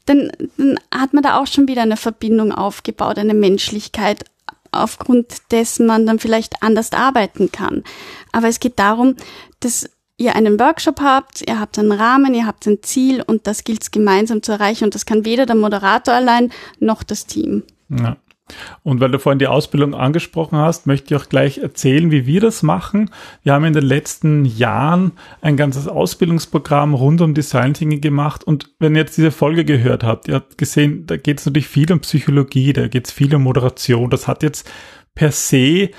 dann, 0.06 0.32
dann 0.58 0.78
hat 0.94 1.14
man 1.14 1.24
da 1.24 1.40
auch 1.40 1.48
schon 1.48 1.70
wieder 1.70 1.84
eine 1.84 1.96
Verbindung 1.96 2.52
aufgebaut, 2.52 3.18
eine 3.18 3.34
Menschlichkeit 3.34 4.26
aufgrund 4.74 5.52
dessen 5.52 5.86
man 5.86 6.06
dann 6.06 6.20
vielleicht 6.20 6.62
anders 6.62 6.92
arbeiten 6.92 7.52
kann. 7.52 7.84
Aber 8.32 8.48
es 8.48 8.60
geht 8.60 8.80
darum, 8.80 9.16
dass 9.60 9.90
ihr 10.18 10.36
einen 10.36 10.60
Workshop 10.60 11.02
habt, 11.02 11.44
ihr 11.48 11.60
habt 11.60 11.78
einen 11.80 11.92
Rahmen, 11.92 12.34
ihr 12.34 12.46
habt 12.46 12.68
ein 12.68 12.84
Ziel 12.84 13.22
und 13.22 13.48
das 13.48 13.64
gilt 13.64 13.84
es 13.84 13.92
gemeinsam 13.92 14.44
zu 14.44 14.52
erreichen 14.52 14.86
und 14.86 14.96
das 14.96 15.06
kann 15.06 15.26
weder 15.26 15.46
der 15.46 15.56
Moderator 15.56 16.14
allein 16.14 16.52
noch 16.80 17.04
das 17.04 17.26
Team. 17.26 17.64
Ja. 17.90 18.18
Und 18.84 19.00
weil 19.00 19.12
du 19.12 19.20
vorhin 19.20 19.40
die 19.40 19.48
Ausbildung 19.48 19.96
angesprochen 19.96 20.58
hast, 20.58 20.86
möchte 20.86 21.14
ich 21.14 21.22
auch 21.22 21.30
gleich 21.30 21.60
erzählen, 21.60 22.12
wie 22.12 22.26
wir 22.26 22.42
das 22.42 22.62
machen. 22.62 23.10
Wir 23.42 23.54
haben 23.54 23.64
in 23.64 23.74
den 23.74 23.86
letzten 23.86 24.44
Jahren 24.46 25.14
ein 25.42 25.56
ganzes 25.56 25.88
Ausbildungsprogramm 25.88 26.94
rund 26.94 27.22
um 27.22 27.34
Design 27.34 27.74
Thinking 27.74 28.02
gemacht. 28.02 28.44
Und 28.44 28.70
wenn 28.80 28.96
ihr 28.96 29.02
jetzt 29.02 29.18
diese 29.18 29.32
Folge 29.32 29.64
gehört 29.64 30.04
habt, 30.04 30.28
ihr 30.28 30.36
habt 30.36 30.58
gesehen, 30.58 31.06
da 31.08 31.16
geht 31.16 31.40
es 31.40 31.46
natürlich 31.46 31.68
viel 31.68 31.92
um 31.92 32.02
Psychologie, 32.02 32.74
da 32.74 32.88
geht 32.88 33.08
es 33.08 33.14
viel 33.14 33.34
um 33.34 33.44
Moderation. 33.44 34.10
Das 34.10 34.28
hat 34.28 34.44
jetzt 34.44 34.70
per 35.16 35.32
se 35.32 35.92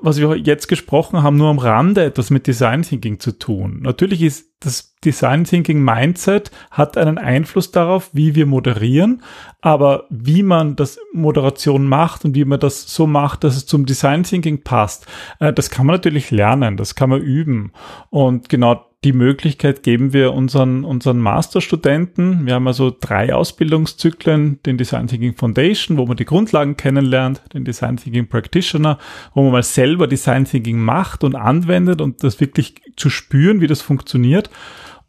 was 0.00 0.18
wir 0.18 0.36
jetzt 0.36 0.68
gesprochen 0.68 1.22
haben, 1.22 1.36
nur 1.36 1.48
am 1.48 1.58
Rande 1.58 2.04
etwas 2.04 2.30
mit 2.30 2.46
Design 2.46 2.82
Thinking 2.82 3.20
zu 3.20 3.32
tun. 3.32 3.80
Natürlich 3.82 4.22
ist 4.22 4.46
das 4.60 4.94
Design 5.04 5.44
Thinking 5.44 5.82
Mindset 5.82 6.50
hat 6.70 6.96
einen 6.96 7.18
Einfluss 7.18 7.70
darauf, 7.70 8.10
wie 8.12 8.34
wir 8.34 8.46
moderieren, 8.46 9.22
aber 9.60 10.04
wie 10.08 10.42
man 10.42 10.76
das 10.76 10.98
Moderation 11.12 11.86
macht 11.86 12.24
und 12.24 12.34
wie 12.34 12.44
man 12.44 12.58
das 12.58 12.92
so 12.92 13.06
macht, 13.06 13.44
dass 13.44 13.56
es 13.56 13.66
zum 13.66 13.86
Design 13.86 14.22
Thinking 14.22 14.62
passt, 14.62 15.06
äh, 15.40 15.52
das 15.52 15.70
kann 15.70 15.86
man 15.86 15.94
natürlich 15.94 16.30
lernen, 16.30 16.76
das 16.76 16.94
kann 16.94 17.10
man 17.10 17.20
üben. 17.20 17.72
Und 18.10 18.48
genau 18.48 18.86
die 19.06 19.12
Möglichkeit 19.12 19.84
geben 19.84 20.12
wir 20.12 20.32
unseren, 20.32 20.82
unseren 20.82 21.20
Masterstudenten. 21.20 22.44
Wir 22.44 22.54
haben 22.54 22.66
also 22.66 22.92
drei 23.00 23.32
Ausbildungszyklen, 23.32 24.58
den 24.66 24.78
Design 24.78 25.06
Thinking 25.06 25.36
Foundation, 25.36 25.96
wo 25.96 26.06
man 26.06 26.16
die 26.16 26.24
Grundlagen 26.24 26.76
kennenlernt, 26.76 27.40
den 27.54 27.64
Design 27.64 27.98
Thinking 27.98 28.26
Practitioner, 28.26 28.98
wo 29.32 29.44
man 29.44 29.52
mal 29.52 29.62
selber 29.62 30.08
Design 30.08 30.44
Thinking 30.44 30.80
macht 30.80 31.22
und 31.22 31.36
anwendet 31.36 32.00
und 32.00 32.24
das 32.24 32.40
wirklich 32.40 32.74
zu 32.96 33.08
spüren, 33.08 33.60
wie 33.60 33.68
das 33.68 33.80
funktioniert. 33.80 34.50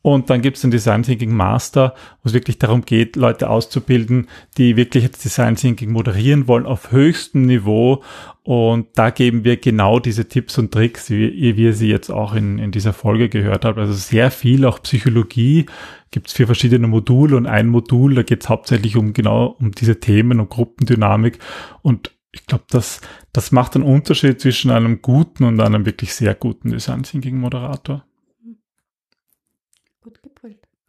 Und 0.07 0.29
dann 0.29 0.41
gibt 0.41 0.55
es 0.55 0.61
den 0.61 0.71
Design 0.71 1.03
Thinking 1.03 1.33
Master, 1.33 1.93
wo 2.23 2.29
es 2.29 2.33
wirklich 2.33 2.57
darum 2.57 2.85
geht, 2.85 3.17
Leute 3.17 3.49
auszubilden, 3.49 4.29
die 4.57 4.77
wirklich 4.77 5.03
jetzt 5.03 5.25
Design 5.25 5.57
Thinking 5.57 5.91
moderieren 5.91 6.47
wollen 6.47 6.65
auf 6.65 6.93
höchstem 6.93 7.41
Niveau. 7.41 8.01
Und 8.43 8.87
da 8.95 9.09
geben 9.09 9.43
wir 9.43 9.57
genau 9.57 9.99
diese 9.99 10.29
Tipps 10.29 10.57
und 10.59 10.71
Tricks, 10.71 11.09
wie, 11.09 11.27
ihr 11.27 11.73
sie 11.73 11.89
jetzt 11.89 12.09
auch 12.09 12.33
in, 12.35 12.57
in 12.57 12.71
dieser 12.71 12.93
Folge 12.93 13.27
gehört 13.27 13.65
habt. 13.65 13.77
Also 13.77 13.91
sehr 13.91 14.31
viel 14.31 14.63
auch 14.63 14.81
Psychologie. 14.81 15.65
Gibt 16.09 16.27
es 16.27 16.33
vier 16.33 16.45
verschiedene 16.45 16.87
Module 16.87 17.35
und 17.35 17.45
ein 17.45 17.67
Modul, 17.67 18.15
da 18.15 18.23
geht 18.23 18.43
es 18.43 18.47
hauptsächlich 18.47 18.95
um 18.95 19.11
genau 19.11 19.57
um 19.59 19.71
diese 19.71 19.99
Themen 19.99 20.39
und 20.39 20.49
Gruppendynamik. 20.49 21.39
Und 21.81 22.15
ich 22.31 22.45
glaube, 22.45 22.63
das, 22.69 23.01
das 23.33 23.51
macht 23.51 23.75
einen 23.75 23.83
Unterschied 23.83 24.39
zwischen 24.39 24.71
einem 24.71 25.01
guten 25.01 25.43
und 25.43 25.59
einem 25.59 25.85
wirklich 25.85 26.13
sehr 26.13 26.33
guten 26.33 26.69
Design 26.69 27.03
Thinking 27.03 27.37
Moderator. 27.41 28.05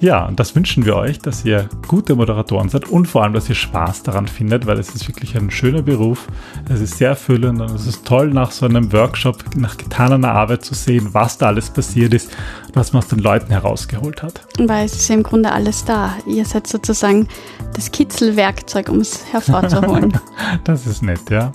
Ja, 0.00 0.26
und 0.26 0.38
das 0.38 0.54
wünschen 0.54 0.84
wir 0.84 0.94
euch, 0.94 1.18
dass 1.18 1.44
ihr 1.44 1.68
gute 1.88 2.14
Moderatoren 2.14 2.68
seid 2.68 2.88
und 2.88 3.06
vor 3.06 3.24
allem, 3.24 3.32
dass 3.32 3.48
ihr 3.48 3.56
Spaß 3.56 4.04
daran 4.04 4.28
findet, 4.28 4.66
weil 4.66 4.78
es 4.78 4.94
ist 4.94 5.08
wirklich 5.08 5.36
ein 5.36 5.50
schöner 5.50 5.82
Beruf. 5.82 6.28
Es 6.68 6.80
ist 6.80 6.98
sehr 6.98 7.10
erfüllend 7.10 7.60
und 7.60 7.72
es 7.72 7.88
ist 7.88 8.06
toll, 8.06 8.28
nach 8.28 8.52
so 8.52 8.66
einem 8.66 8.92
Workshop, 8.92 9.56
nach 9.56 9.76
getaner 9.76 10.30
Arbeit 10.30 10.64
zu 10.64 10.74
sehen, 10.74 11.08
was 11.12 11.36
da 11.36 11.46
alles 11.46 11.70
passiert 11.70 12.14
ist 12.14 12.30
und 12.68 12.76
was 12.76 12.92
man 12.92 13.02
aus 13.02 13.08
den 13.08 13.18
Leuten 13.18 13.50
herausgeholt 13.50 14.22
hat. 14.22 14.42
Weil 14.58 14.86
es 14.86 14.94
ist 14.94 15.08
ja 15.08 15.16
im 15.16 15.24
Grunde 15.24 15.50
alles 15.50 15.84
da. 15.84 16.14
Ihr 16.26 16.44
seid 16.44 16.68
sozusagen 16.68 17.26
das 17.74 17.90
Kitzelwerkzeug, 17.90 18.88
um 18.88 19.00
es 19.00 19.24
hervorzuholen. 19.32 20.12
das 20.64 20.86
ist 20.86 21.02
nett, 21.02 21.28
ja. 21.28 21.50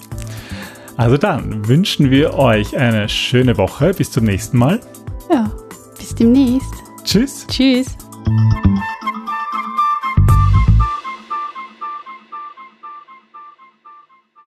Also 0.98 1.18
dann 1.18 1.66
wünschen 1.68 2.12
wir 2.12 2.34
euch 2.34 2.76
eine 2.76 3.08
schöne 3.08 3.58
Woche. 3.58 3.94
Bis 3.94 4.12
zum 4.12 4.26
nächsten 4.26 4.58
Mal. 4.58 4.82
Ja, 5.32 5.50
bis 5.98 6.14
demnächst. 6.14 6.83
Tschüss. 7.04 7.46
Tschüss. 7.48 7.88